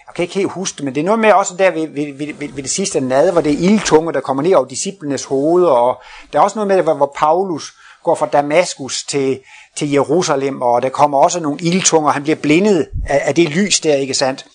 [0.08, 2.14] jeg kan ikke helt huske det, men det er noget med også der ved, ved,
[2.14, 5.24] ved, ved, ved det sidste nade, hvor det er ildtunge, der kommer ned over disciplenes
[5.24, 5.70] hoveder.
[5.70, 6.02] Og
[6.34, 7.74] der er også noget med, hvor, hvor Paulus
[8.04, 9.40] går fra Damaskus til,
[9.76, 13.80] til Jerusalem, og der kommer også nogle ildtunger, han bliver blindet af, af det lys
[13.80, 14.46] der, ikke sandt?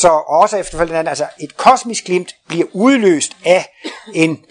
[0.00, 3.68] Så også efterfølgende, altså et kosmisk glimt bliver udløst af
[4.14, 4.44] en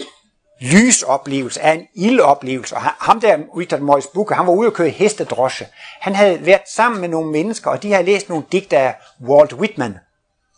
[0.62, 2.76] lysoplevelse, af en ildoplevelse.
[2.76, 5.68] Og ham der, Richard Morris Booker, han var ude at køre hestedrosje.
[6.00, 8.95] Han havde været sammen med nogle mennesker, og de havde læst nogle digte af
[9.28, 9.97] Walt Whitman.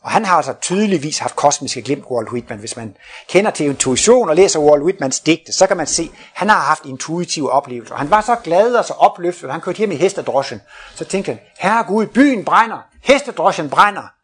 [0.03, 2.59] Og han har altså tydeligvis haft kosmiske glimt, Walt Whitman.
[2.59, 2.95] Hvis man
[3.27, 6.59] kender til intuition og læser Walt Whitmans digte, så kan man se, at han har
[6.59, 7.93] haft intuitive oplevelser.
[7.93, 10.61] Og han var så glad og så opløftet, at han kørte hjem i hestedrosjen.
[10.95, 14.20] Så tænkte han, herre Gud, byen brænder, hestedrosjen brænder.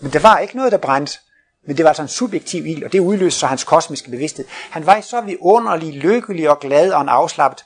[0.00, 1.18] Men der var ikke noget, der brændte.
[1.66, 4.44] Men det var altså en subjektiv ild, og det udløste så hans kosmiske bevidsthed.
[4.70, 7.64] Han var så vidunderlig, lykkelig og glad og en afslappet.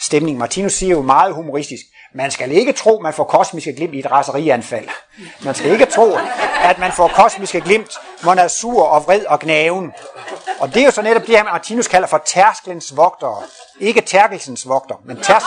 [0.00, 0.38] stemning.
[0.38, 1.82] Martinus siger jo meget humoristisk,
[2.14, 4.88] man skal ikke tro, man får kosmiske glimt i et raserianfald.
[5.44, 6.18] Man skal ikke tro,
[6.62, 9.92] at man får kosmiske glimt, når man er sur og vred og gnaven.
[10.58, 13.42] Og det er jo så netop det, Martinus kalder for tærsklens vogtere.
[13.80, 15.42] Ikke tærkelsens vogter, men, tærs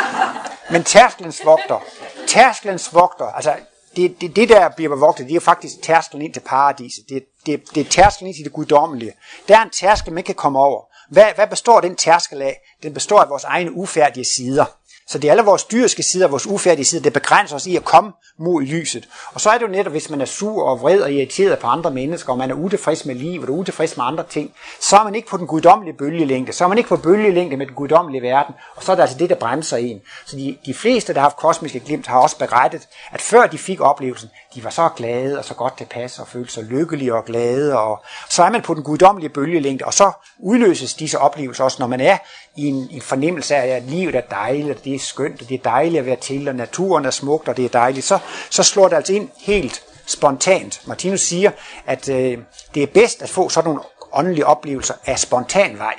[0.72, 1.84] men tærsklens vogter.
[2.26, 3.54] Tærsklens vogter, altså
[3.98, 7.08] det, det, det der bliver bevogtet, det er faktisk tærsklen ind til paradiset.
[7.08, 9.12] Det, det, det er tærsklen ind til det guddommelige.
[9.48, 10.82] Der er en tærskel, man kan komme over.
[11.10, 12.60] Hvad, hvad består den tærskel af?
[12.82, 14.64] Den består af vores egne ufærdige sider.
[15.08, 17.84] Så det er alle vores dyriske sider, vores ufærdige sider, det begrænser os i at
[17.84, 19.08] komme mod lyset.
[19.34, 21.66] Og så er det jo netop, hvis man er sur og vred og irriteret på
[21.66, 25.04] andre mennesker, og man er utilfreds med livet og utilfreds med andre ting, så er
[25.04, 26.52] man ikke på den guddommelige bølgelængde.
[26.52, 29.18] Så er man ikke på bølgelængde med den guddommelige verden, og så er det altså
[29.18, 30.00] det, der bremser en.
[30.26, 33.58] Så de, de fleste, der har haft kosmiske glimt, har også berettet, at før de
[33.58, 37.24] fik oplevelsen, de var så glade og så godt tilpas og følte sig lykkelige og
[37.24, 37.78] glade.
[37.78, 41.86] Og så er man på den guddommelige bølgelængde, og så udløses disse oplevelser også, når
[41.86, 42.18] man er
[42.58, 45.54] i en, en fornemmelse af, at livet er dejligt, og det er skønt, og det
[45.54, 48.18] er dejligt at være til, og naturen er smukt, og det er dejligt, så,
[48.50, 50.82] så slår det altså ind helt spontant.
[50.86, 51.50] Martinus siger,
[51.86, 52.38] at øh,
[52.74, 53.80] det er bedst at få sådan nogle
[54.12, 55.94] åndelige oplevelser af spontan vej.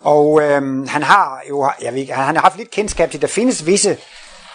[0.00, 3.22] Og øh, han har jo, jeg ved ikke, han har haft lidt kendskab til, at
[3.22, 3.96] der findes visse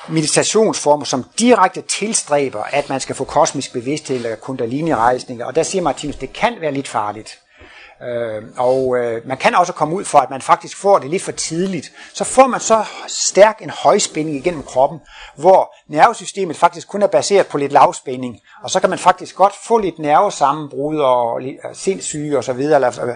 [0.09, 5.45] meditationsformer, som direkte tilstræber, at man skal få kosmisk bevidsthed eller kundalini-rejsninger.
[5.45, 7.39] Og der siger Martinus, det kan være lidt farligt.
[8.03, 11.23] Øh, og øh, man kan også komme ud for, at man faktisk får det lidt
[11.23, 11.91] for tidligt.
[12.13, 14.99] Så får man så stærk en højspænding igennem kroppen,
[15.35, 18.39] hvor nervesystemet faktisk kun er baseret på lidt lavspænding.
[18.63, 22.75] Og så kan man faktisk godt få lidt nervesammenbrud og øh, sindssyge og så videre,
[22.75, 23.15] eller øh,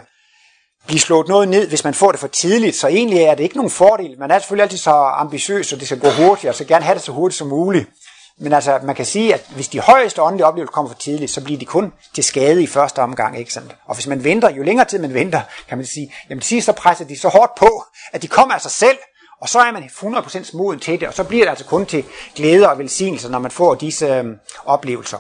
[0.88, 2.76] blive slået noget ned, hvis man får det for tidligt.
[2.76, 4.20] Så egentlig er det ikke nogen fordel.
[4.20, 6.96] Man er selvfølgelig altid så ambitiøs, og det skal gå hurtigt, og så gerne have
[6.96, 7.90] det så hurtigt som muligt.
[8.40, 11.44] Men altså, man kan sige, at hvis de højeste åndelige oplevelser kommer for tidligt, så
[11.44, 13.76] bliver de kun til skade i første omgang, ikke sandt?
[13.86, 16.66] Og hvis man venter, jo længere tid man venter, kan man sige, jamen til sidst
[16.66, 18.98] så presser de så hårdt på, at de kommer af sig selv,
[19.42, 22.06] og så er man 100% moden til det, og så bliver det altså kun til
[22.36, 24.26] glæde og velsignelse, når man får disse øh,
[24.66, 25.18] oplevelser.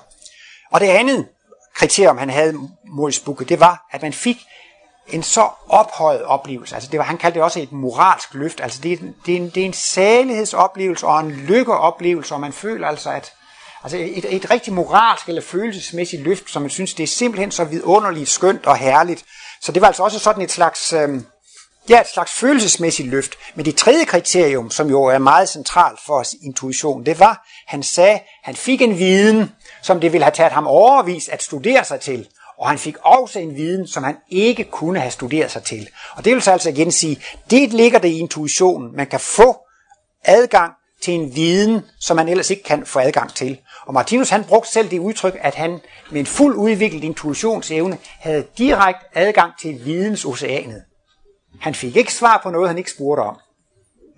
[0.71, 1.27] Og det andet
[1.75, 2.53] kriterium, han havde
[2.87, 4.37] mod Bukke, det var, at man fik
[5.07, 6.75] en så ophøjet oplevelse.
[6.75, 8.61] Altså det var, han kaldte det også et moralsk løft.
[8.61, 12.53] Altså det, er, det, er en, det er en salighedsoplevelse og en lykkeoplevelse, og man
[12.53, 13.33] føler altså, at
[13.83, 17.63] altså et, et rigtig moralsk eller følelsesmæssigt løft, som man synes, det er simpelthen så
[17.63, 19.25] vidunderligt, skønt og herligt.
[19.61, 21.09] Så det var altså også sådan et slags, øh,
[21.89, 23.35] ja, et slags følelsesmæssigt løft.
[23.55, 27.83] Men det tredje kriterium, som jo er meget centralt for os intuition, det var, han
[27.83, 29.51] sagde, han fik en viden,
[29.81, 32.27] som det ville have taget ham overvis at studere sig til
[32.59, 35.89] og han fik også en viden, som han ikke kunne have studeret sig til.
[36.15, 38.95] Og det vil så altså igen sige, det ligger det i intuitionen.
[38.95, 39.57] Man kan få
[40.25, 43.59] adgang til en viden, som man ellers ikke kan få adgang til.
[43.85, 45.79] Og Martinus han brugte selv det udtryk, at han
[46.11, 50.83] med en fuld udviklet intuitionsevne havde direkte adgang til vidensoceanet.
[51.61, 53.37] Han fik ikke svar på noget, han ikke spurgte om.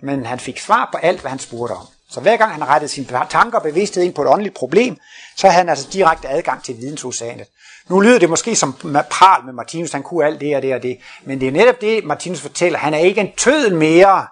[0.02, 1.86] Men han fik svar på alt, hvad han spurgte om.
[2.10, 4.96] Så hver gang han rettede sine tanker og bevidsthed ind på et åndeligt problem,
[5.36, 7.46] så havde han altså direkte adgang til vidensoceanet.
[7.88, 8.76] Nu lyder det måske som
[9.10, 11.80] pral med Martinus, han kunne alt det og det og det, men det er netop
[11.80, 12.78] det, Martinus fortæller.
[12.78, 14.26] Han er ikke en tødel mere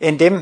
[0.00, 0.34] end dem,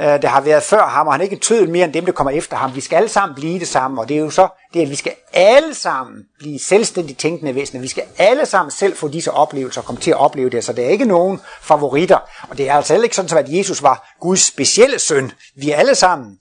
[0.00, 2.04] øh, der har været før ham, og han er ikke en tødel mere end dem,
[2.04, 2.74] der kommer efter ham.
[2.74, 4.90] Vi skal alle sammen blive det samme, og det er jo så, det er, at
[4.90, 7.80] vi skal alle sammen blive selvstændigt tænkende væsener.
[7.80, 10.72] Vi skal alle sammen selv få disse oplevelser og komme til at opleve det, så
[10.72, 12.18] der er ikke nogen favoritter.
[12.48, 15.32] Og det er altså ikke sådan, at Jesus var Guds specielle søn.
[15.56, 16.38] Vi er alle sammen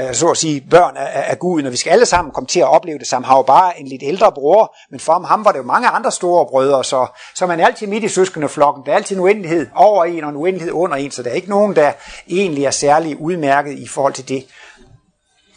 [0.00, 2.60] øh, så at sige, børn af, af Gud, og vi skal alle sammen komme til
[2.60, 3.26] at opleve det samme.
[3.26, 6.12] Han var bare en lidt ældre bror, men for ham var det jo mange andre
[6.12, 8.86] store brødre, så, så man er altid midt i søskendeflokken.
[8.86, 11.34] Der er altid en uendelighed over en og en uendelighed under en, så der er
[11.34, 11.92] ikke nogen, der
[12.28, 14.46] egentlig er særlig udmærket i forhold til det.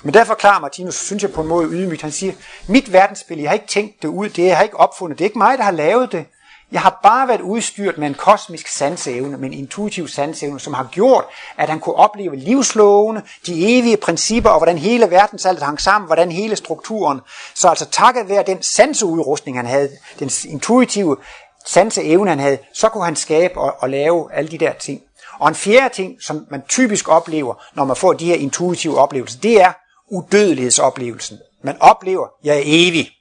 [0.03, 2.33] Men der forklarer Martinus, synes jeg på en måde ydmygt, han siger,
[2.67, 5.27] mit verdensbillede, jeg har ikke tænkt det ud, det jeg har ikke opfundet, det er
[5.27, 6.25] ikke mig, der har lavet det.
[6.71, 10.87] Jeg har bare været udstyret med en kosmisk sanseevne, med en intuitiv sanseevne, som har
[10.91, 11.25] gjort,
[11.57, 16.31] at han kunne opleve livslovene, de evige principper, og hvordan hele verdensaltet hang sammen, hvordan
[16.31, 17.21] hele strukturen.
[17.55, 19.89] Så altså takket være den sanseudrustning, han havde,
[20.19, 21.17] den intuitive
[21.65, 25.01] sanseevne, han havde, så kunne han skabe og, og lave alle de der ting.
[25.39, 29.39] Og en fjerde ting, som man typisk oplever, når man får de her intuitive oplevelser,
[29.39, 29.71] det er
[30.11, 31.37] udødelighedsoplevelsen.
[31.63, 33.14] Man oplever, jeg er evig.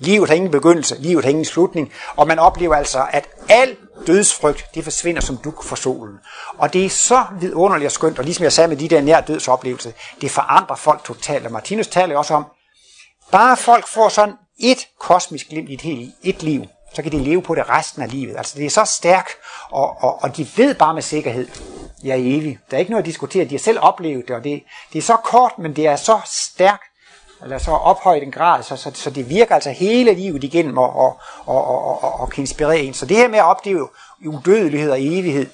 [0.00, 3.76] Livet har ingen begyndelse, livet har ingen slutning, og man oplever altså, at al
[4.06, 6.14] dødsfrygt, det forsvinder som duk for solen.
[6.58, 9.20] Og det er så vidunderligt og skønt, og ligesom jeg sagde med de der nær
[9.20, 11.46] dødsoplevelser, det forandrer folk totalt.
[11.46, 12.44] Og Martinus taler også om,
[13.32, 17.18] bare folk får sådan et kosmisk glimt i et, helt, et liv, så kan de
[17.18, 18.36] leve på det resten af livet.
[18.36, 19.30] Altså det er så stærkt,
[19.70, 21.48] og, og, og de ved bare med sikkerhed,
[22.04, 22.58] jeg er evig.
[22.70, 25.02] Der er ikke noget at diskutere, de har selv oplevet det, og det, det er
[25.02, 26.89] så kort, men det er så stærkt,
[27.42, 30.96] eller så ophøjet en grad, så, så, så det virker altså hele livet igennem og,
[30.96, 32.94] og, og, og, og, og kan inspirere en.
[32.94, 33.88] Så det her med at opleve
[34.26, 35.46] udødelighed og evighed,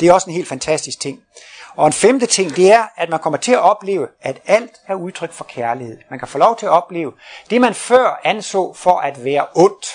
[0.00, 1.20] Det er også en helt fantastisk ting.
[1.76, 4.94] Og en femte ting, det er, at man kommer til at opleve, at alt er
[4.94, 5.98] udtryk for kærlighed.
[6.10, 7.12] Man kan få lov til at opleve
[7.50, 9.86] det, man før anså for at være ondt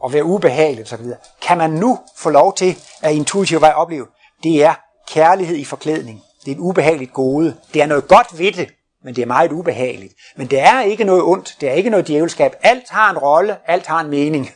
[0.00, 1.06] og være ubehageligt osv.,
[1.42, 4.06] kan man nu få lov til at intuitivt vej opleve,
[4.42, 4.74] det er
[5.08, 6.22] kærlighed i forklædning.
[6.44, 7.56] Det er et ubehageligt gode.
[7.74, 8.70] Det er noget godt ved det,
[9.04, 10.14] men det er meget ubehageligt.
[10.36, 12.52] Men det er ikke noget ondt, det er ikke noget djævelskab.
[12.62, 14.50] Alt har en rolle, alt har en mening.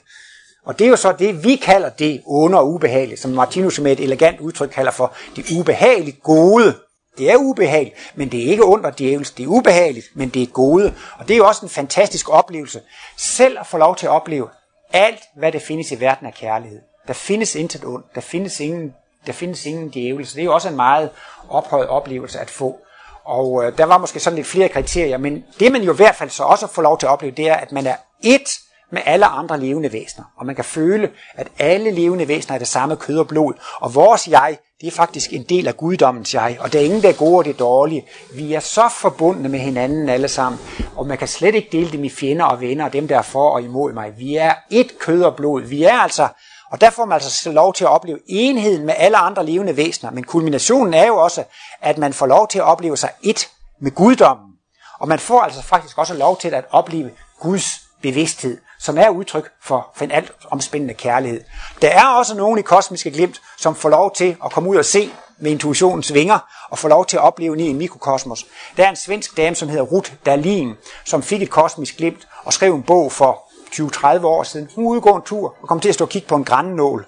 [0.67, 3.93] Og det er jo så det, vi kalder det onde og ubehageligt, som Martinus med
[3.93, 6.75] et elegant udtryk kalder for det ubehageligt gode.
[7.19, 9.31] Det er ubehageligt, men det er ikke ondt og djævels.
[9.31, 10.95] Det er ubehageligt, men det er gode.
[11.19, 12.81] Og det er jo også en fantastisk oplevelse.
[13.17, 14.49] Selv at få lov til at opleve
[14.93, 16.81] alt, hvad der findes i verden af kærlighed.
[17.07, 18.15] Der findes intet ondt.
[18.15, 18.95] Der findes ingen,
[19.27, 20.35] der findes ingen djævelse.
[20.35, 21.11] Det er jo også en meget
[21.49, 22.81] ophøjet oplevelse at få.
[23.27, 26.15] Og øh, der var måske sådan lidt flere kriterier, men det man jo i hvert
[26.15, 28.63] fald så også får lov til at opleve, det er, at man er ét
[28.93, 30.25] med alle andre levende væsener.
[30.37, 33.55] Og man kan føle, at alle levende væsener er det samme kød og blod.
[33.81, 36.57] Og vores jeg, det er faktisk en del af guddommens jeg.
[36.61, 38.07] Og der er ingen, der er gode og det er dårlige.
[38.35, 40.61] Vi er så forbundne med hinanden alle sammen.
[40.97, 43.23] Og man kan slet ikke dele dem i fjender og venner, og dem der er
[43.23, 44.13] for og imod mig.
[44.19, 45.63] Vi er et kød og blod.
[45.63, 46.29] Vi er altså
[46.73, 50.11] og der får man altså lov til at opleve enheden med alle andre levende væsener.
[50.11, 51.45] Men kulminationen er jo også,
[51.81, 53.49] at man får lov til at opleve sig et
[53.81, 54.47] med guddommen.
[55.01, 57.11] Og man får altså faktisk også lov til at opleve
[57.41, 61.41] Guds bevidsthed, som er udtryk for, for en alt omspændende kærlighed.
[61.83, 64.85] Der er også nogen i kosmiske glimt, som får lov til at komme ud og
[64.85, 66.39] se med intuitionens vinger,
[66.71, 68.47] og få lov til at opleve i en mikrokosmos.
[68.77, 72.53] Der er en svensk dame, som hedder Ruth Dahlin, som fik et kosmisk glimt og
[72.53, 74.69] skrev en bog for 20-30 år siden.
[74.75, 77.07] Hun udgår en tur og kom til at stå og kigge på en grænnål.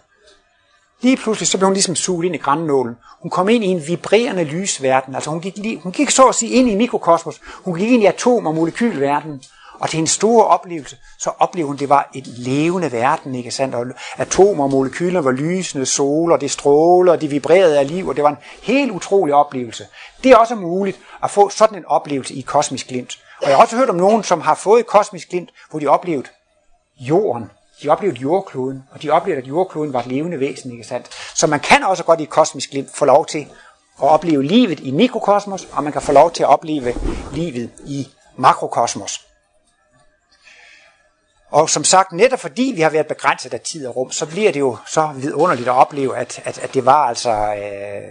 [1.01, 2.97] Lige pludselig så blev hun ligesom suget ind i grænnålen.
[3.23, 5.15] Hun kom ind i en vibrerende lysverden.
[5.15, 7.41] Altså hun gik, lige, hun gik så at sige ind i mikrokosmos.
[7.65, 9.43] Hun gik ind i atom- og molekylverdenen.
[9.81, 13.51] Og til en stor oplevelse, så oplevede hun, at det var et levende verden, ikke
[13.51, 13.75] sandt?
[13.75, 13.87] Og
[14.17, 18.31] atomer og molekyler var lysende, soler, det stråler, det vibrerede af liv, og det var
[18.31, 19.87] en helt utrolig oplevelse.
[20.25, 23.19] Det er også muligt at få sådan en oplevelse i kosmisk glimt.
[23.43, 26.29] Og jeg har også hørt om nogen, som har fået kosmisk glimt, hvor de oplevede
[26.99, 27.51] jorden.
[27.83, 31.09] De oplevede jordkloden, og de oplevede, at jordkloden var et levende væsen, ikke sandt?
[31.35, 33.47] Så man kan også godt i kosmisk glimt få lov til
[34.03, 36.95] at opleve livet i mikrokosmos, og man kan få lov til at opleve
[37.33, 39.25] livet i makrokosmos.
[41.51, 44.53] Og som sagt, netop fordi vi har været begrænset af tid og rum, så bliver
[44.53, 48.03] det jo så vidunderligt at opleve, at, at, at det var altså øh,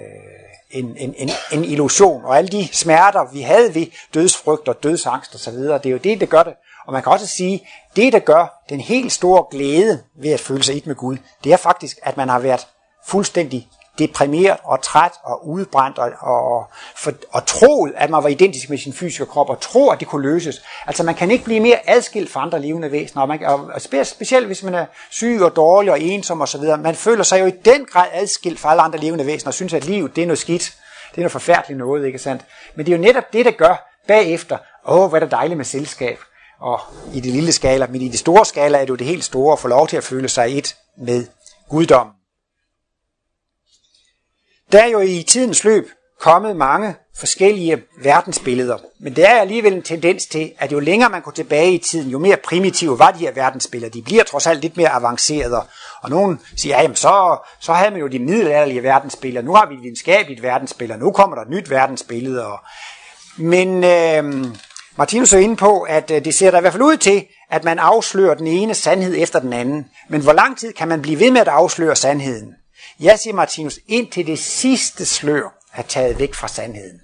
[0.71, 2.25] en, en, en, en illusion.
[2.25, 6.19] Og alle de smerter, vi havde ved dødsfrygt og dødsangst osv., det er jo det,
[6.19, 6.53] der gør det.
[6.88, 10.63] Og man kan også sige, det der gør den helt store glæde ved at føle
[10.63, 12.67] sig et med Gud, det er faktisk, at man har været
[13.07, 13.69] fuldstændig
[13.99, 18.77] deprimeret og træt og udbrændt og, og, for, og troet, at man var identisk med
[18.77, 20.61] sin fysiske krop og tro, at det kunne løses.
[20.88, 24.45] Altså man kan ikke blive mere adskilt fra andre levende væsener, og, man, og specielt
[24.45, 26.61] hvis man er syg og dårlig og ensom osv.
[26.79, 29.73] Man føler sig jo i den grad adskilt fra alle andre levende væsener og synes,
[29.73, 30.77] at livet det er noget skidt.
[31.11, 32.45] Det er noget forfærdeligt noget, ikke sandt?
[32.75, 34.57] Men det er jo netop det, der gør bagefter,
[34.88, 36.19] åh, hvad er det dejligt med selskab.
[36.60, 36.80] Og
[37.14, 39.53] i det lille skala, men i det store skala er det jo det helt store
[39.53, 41.26] at få lov til at føle sig et med
[41.70, 42.14] guddommen.
[44.72, 45.89] Der er jo i tidens løb
[46.20, 51.22] kommet mange forskellige verdensbilleder, men der er alligevel en tendens til, at jo længere man
[51.22, 53.91] går tilbage i tiden, jo mere primitive var de her verdensbilleder.
[53.91, 55.64] De bliver trods alt lidt mere avancerede.
[56.01, 59.76] Og nogen siger, ja, så, så havde man jo de middelalderlige verdensbilleder, nu har vi
[59.76, 62.47] et videnskabeligt verdensbillede, nu kommer der et nyt verdensbillede.
[63.38, 64.45] Men øh,
[64.98, 67.64] Martinus er inde på, at øh, det ser der i hvert fald ud til, at
[67.64, 69.86] man afslører den ene sandhed efter den anden.
[70.10, 72.54] Men hvor lang tid kan man blive ved med at afsløre sandheden?
[73.00, 77.00] Jeg siger Martinus, indtil det sidste slør er taget væk fra sandheden.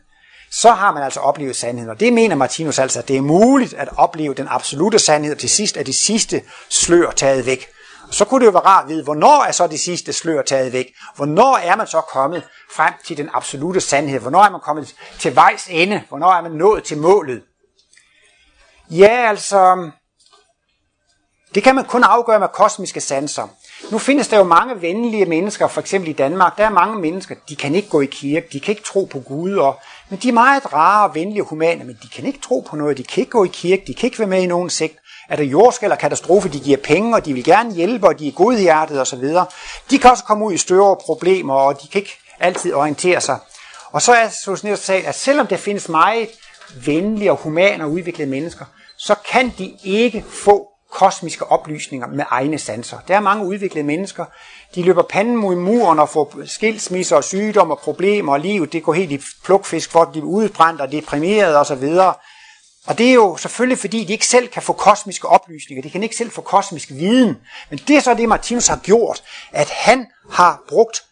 [0.52, 3.74] Så har man altså oplevet sandheden, og det mener Martinus altså, at det er muligt
[3.74, 7.68] at opleve den absolute sandhed, og til sidst er det sidste slør taget væk.
[8.08, 10.42] Og så kunne det jo være rart at vide, hvornår er så det sidste slør
[10.42, 10.88] taget væk?
[11.16, 14.20] Hvornår er man så kommet frem til den absolute sandhed?
[14.20, 16.02] Hvornår er man kommet til vejs ende?
[16.10, 17.42] Hvornår er man nået til målet?
[18.90, 19.90] Ja, altså,
[21.56, 23.48] det kan man kun afgøre med kosmiske sanser.
[23.92, 26.58] Nu findes der jo mange venlige mennesker, for eksempel i Danmark.
[26.58, 29.20] Der er mange mennesker, de kan ikke gå i kirke, de kan ikke tro på
[29.20, 29.80] Gud, og,
[30.10, 32.76] men de er meget rare, og venlige og humane, men de kan ikke tro på
[32.76, 34.98] noget, de kan ikke gå i kirke, de kan ikke være med i nogen sekt.
[35.30, 38.28] Er der jordskæld eller katastrofe, de giver penge, og de vil gerne hjælpe, og de
[38.28, 39.24] er godhjertede osv.
[39.90, 43.40] De kan også komme ud i større problemer, og de kan ikke altid orientere sig.
[43.92, 46.30] Og så er Solzhenitsyn sagt, at selvom der findes meget
[46.86, 48.66] venlige og humane og udviklede mennesker,
[48.98, 52.98] så kan de ikke få kosmiske oplysninger med egne sanser.
[53.08, 54.26] Der er mange udviklede mennesker,
[54.76, 58.84] de løber panden mod muren og får skilsmisser og sygdomme og problemer, og livet det
[58.84, 61.84] går helt i plukfisk, for de er udbrændt og deprimeret osv.
[62.88, 66.04] Og det er jo selvfølgelig, fordi de ikke selv kan få kosmiske oplysninger, de kan
[66.04, 67.38] ikke selv få kosmisk viden.
[67.70, 71.04] Men det er så det, Martinus har gjort, at han har brugt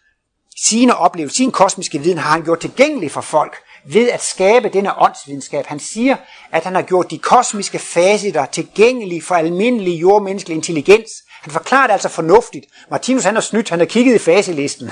[0.57, 3.55] sine oplevelser, sin kosmiske viden har han gjort tilgængelig for folk
[3.85, 5.65] ved at skabe denne åndsvidenskab.
[5.65, 6.15] Han siger,
[6.51, 11.11] at han har gjort de kosmiske facetter tilgængelige for almindelig jordmenneskelig intelligens.
[11.41, 12.65] Han forklarer det altså fornuftigt.
[12.91, 14.91] Martinus han har snydt, han har kigget i faselisten.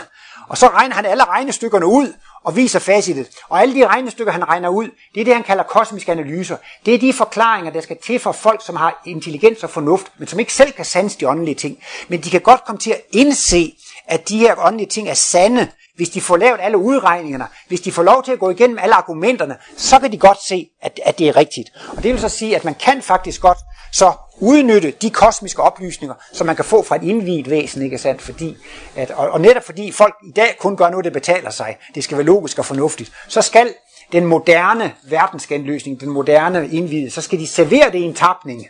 [0.50, 2.14] Og så regner han alle regnestykkerne ud
[2.44, 3.30] og viser facitet.
[3.50, 6.58] Og alle de regnestykker, han regner ud, det er det, han kalder kosmiske analyser.
[6.86, 10.28] Det er de forklaringer, der skal til for folk, som har intelligens og fornuft, men
[10.28, 11.78] som ikke selv kan sanse de åndelige ting.
[12.08, 13.78] Men de kan godt komme til at indse,
[14.08, 15.68] at de her åndelige ting er sande,
[16.00, 18.95] hvis de får lavet alle udregningerne, hvis de får lov til at gå igennem alle
[18.95, 21.70] argumenterne, så kan de godt se, at, at det er rigtigt.
[21.97, 23.58] Og det vil så sige, at man kan faktisk godt
[23.91, 28.22] så udnytte de kosmiske oplysninger, som man kan få fra et indviet væsen, ikke sandt?
[28.22, 28.58] Fordi,
[28.95, 32.04] at, og, og netop fordi folk i dag kun gør noget, der betaler sig, det
[32.04, 33.74] skal være logisk og fornuftigt, så skal
[34.12, 38.68] den moderne verdensgenløsning, den moderne indviede, så skal de servere det i en tapning,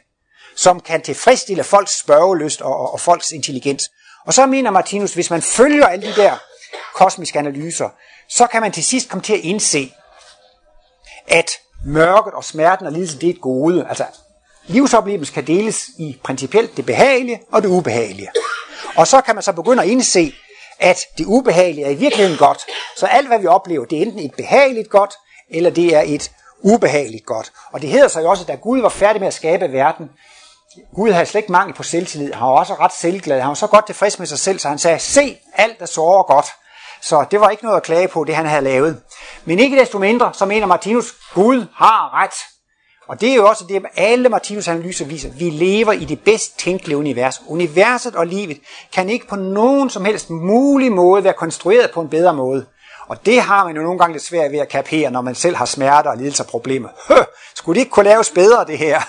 [0.55, 3.91] som kan tilfredsstille folks spørgelyst og, og, og folks intelligens.
[4.25, 6.37] Og så mener Martinus, hvis man følger alle de der
[6.95, 7.89] kosmiske analyser,
[8.29, 9.93] så kan man til sidst komme til at indse,
[11.27, 11.51] at
[11.85, 13.85] mørket og smerten og lidelsen, det er et gode.
[13.89, 14.05] Altså,
[14.67, 18.31] livsoplevelsen kan deles i principielt det behagelige og det ubehagelige.
[18.95, 20.33] Og så kan man så begynde at indse,
[20.79, 22.61] at det ubehagelige er i virkeligheden godt.
[22.97, 25.13] Så alt, hvad vi oplever, det er enten et behageligt godt,
[25.49, 27.51] eller det er et ubehageligt godt.
[27.71, 30.09] Og det hedder sig jo også, at da Gud var færdig med at skabe verden,
[30.95, 32.33] Gud havde slet ikke mangel på selvtillid.
[32.33, 33.39] Han var også ret selvglad.
[33.39, 36.23] Han var så godt tilfreds med sig selv, så han sagde, se, alt er såre
[36.23, 36.45] godt.
[37.01, 39.01] Så det var ikke noget at klage på, det han havde lavet.
[39.45, 42.33] Men ikke desto mindre, så mener Martinus, Gud har ret.
[43.07, 45.29] Og det er jo også det, alle Martinus analyser viser.
[45.29, 47.41] Vi lever i det bedst tænkelige univers.
[47.47, 48.57] Universet og livet
[48.93, 52.65] kan ikke på nogen som helst mulig måde være konstrueret på en bedre måde.
[53.07, 55.55] Og det har man jo nogle gange lidt svært ved at kapere, når man selv
[55.55, 56.89] har smerter og lidelser og problemer.
[57.07, 57.15] Hø,
[57.55, 59.01] skulle det ikke kunne laves bedre, det her?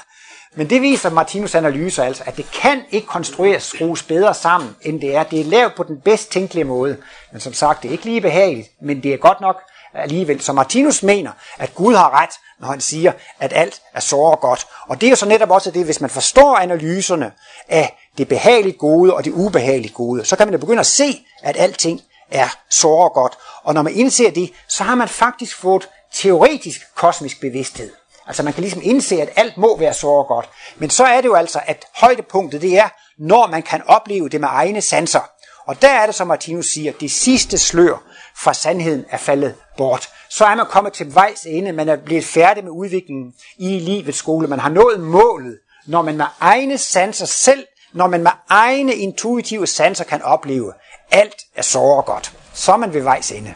[0.57, 5.01] Men det viser Martinus analyser altså, at det kan ikke konstrueres, skrues bedre sammen, end
[5.01, 5.23] det er.
[5.23, 6.97] Det er lavet på den bedst tænkelige måde.
[7.33, 9.57] Men som sagt, det er ikke lige behageligt, men det er godt nok
[9.95, 10.41] alligevel.
[10.41, 12.31] Så Martinus mener, at Gud har ret,
[12.61, 14.67] når han siger, at alt er så og godt.
[14.89, 17.33] Og det er jo så netop også det, hvis man forstår analyserne
[17.69, 21.27] af det behageligt gode og det ubehageligt gode, så kan man jo begynde at se,
[21.43, 23.39] at alting er så og godt.
[23.63, 27.93] Og når man indser det, så har man faktisk fået teoretisk kosmisk bevidsthed.
[28.31, 30.49] Altså man kan ligesom indse, at alt må være så godt.
[30.79, 34.41] Men så er det jo altså, at højdepunktet det er, når man kan opleve det
[34.41, 35.21] med egne sanser.
[35.67, 38.03] Og der er det, som Martinus siger, det sidste slør
[38.37, 40.09] fra sandheden er faldet bort.
[40.29, 44.19] Så er man kommet til vejs ende, man er blevet færdig med udviklingen i livets
[44.19, 44.49] skole.
[44.49, 49.67] Man har nået målet, når man med egne sanser selv, når man med egne intuitive
[49.67, 50.73] sanser kan opleve,
[51.11, 52.33] alt er så godt.
[52.55, 53.55] Så er man ved vejs ende.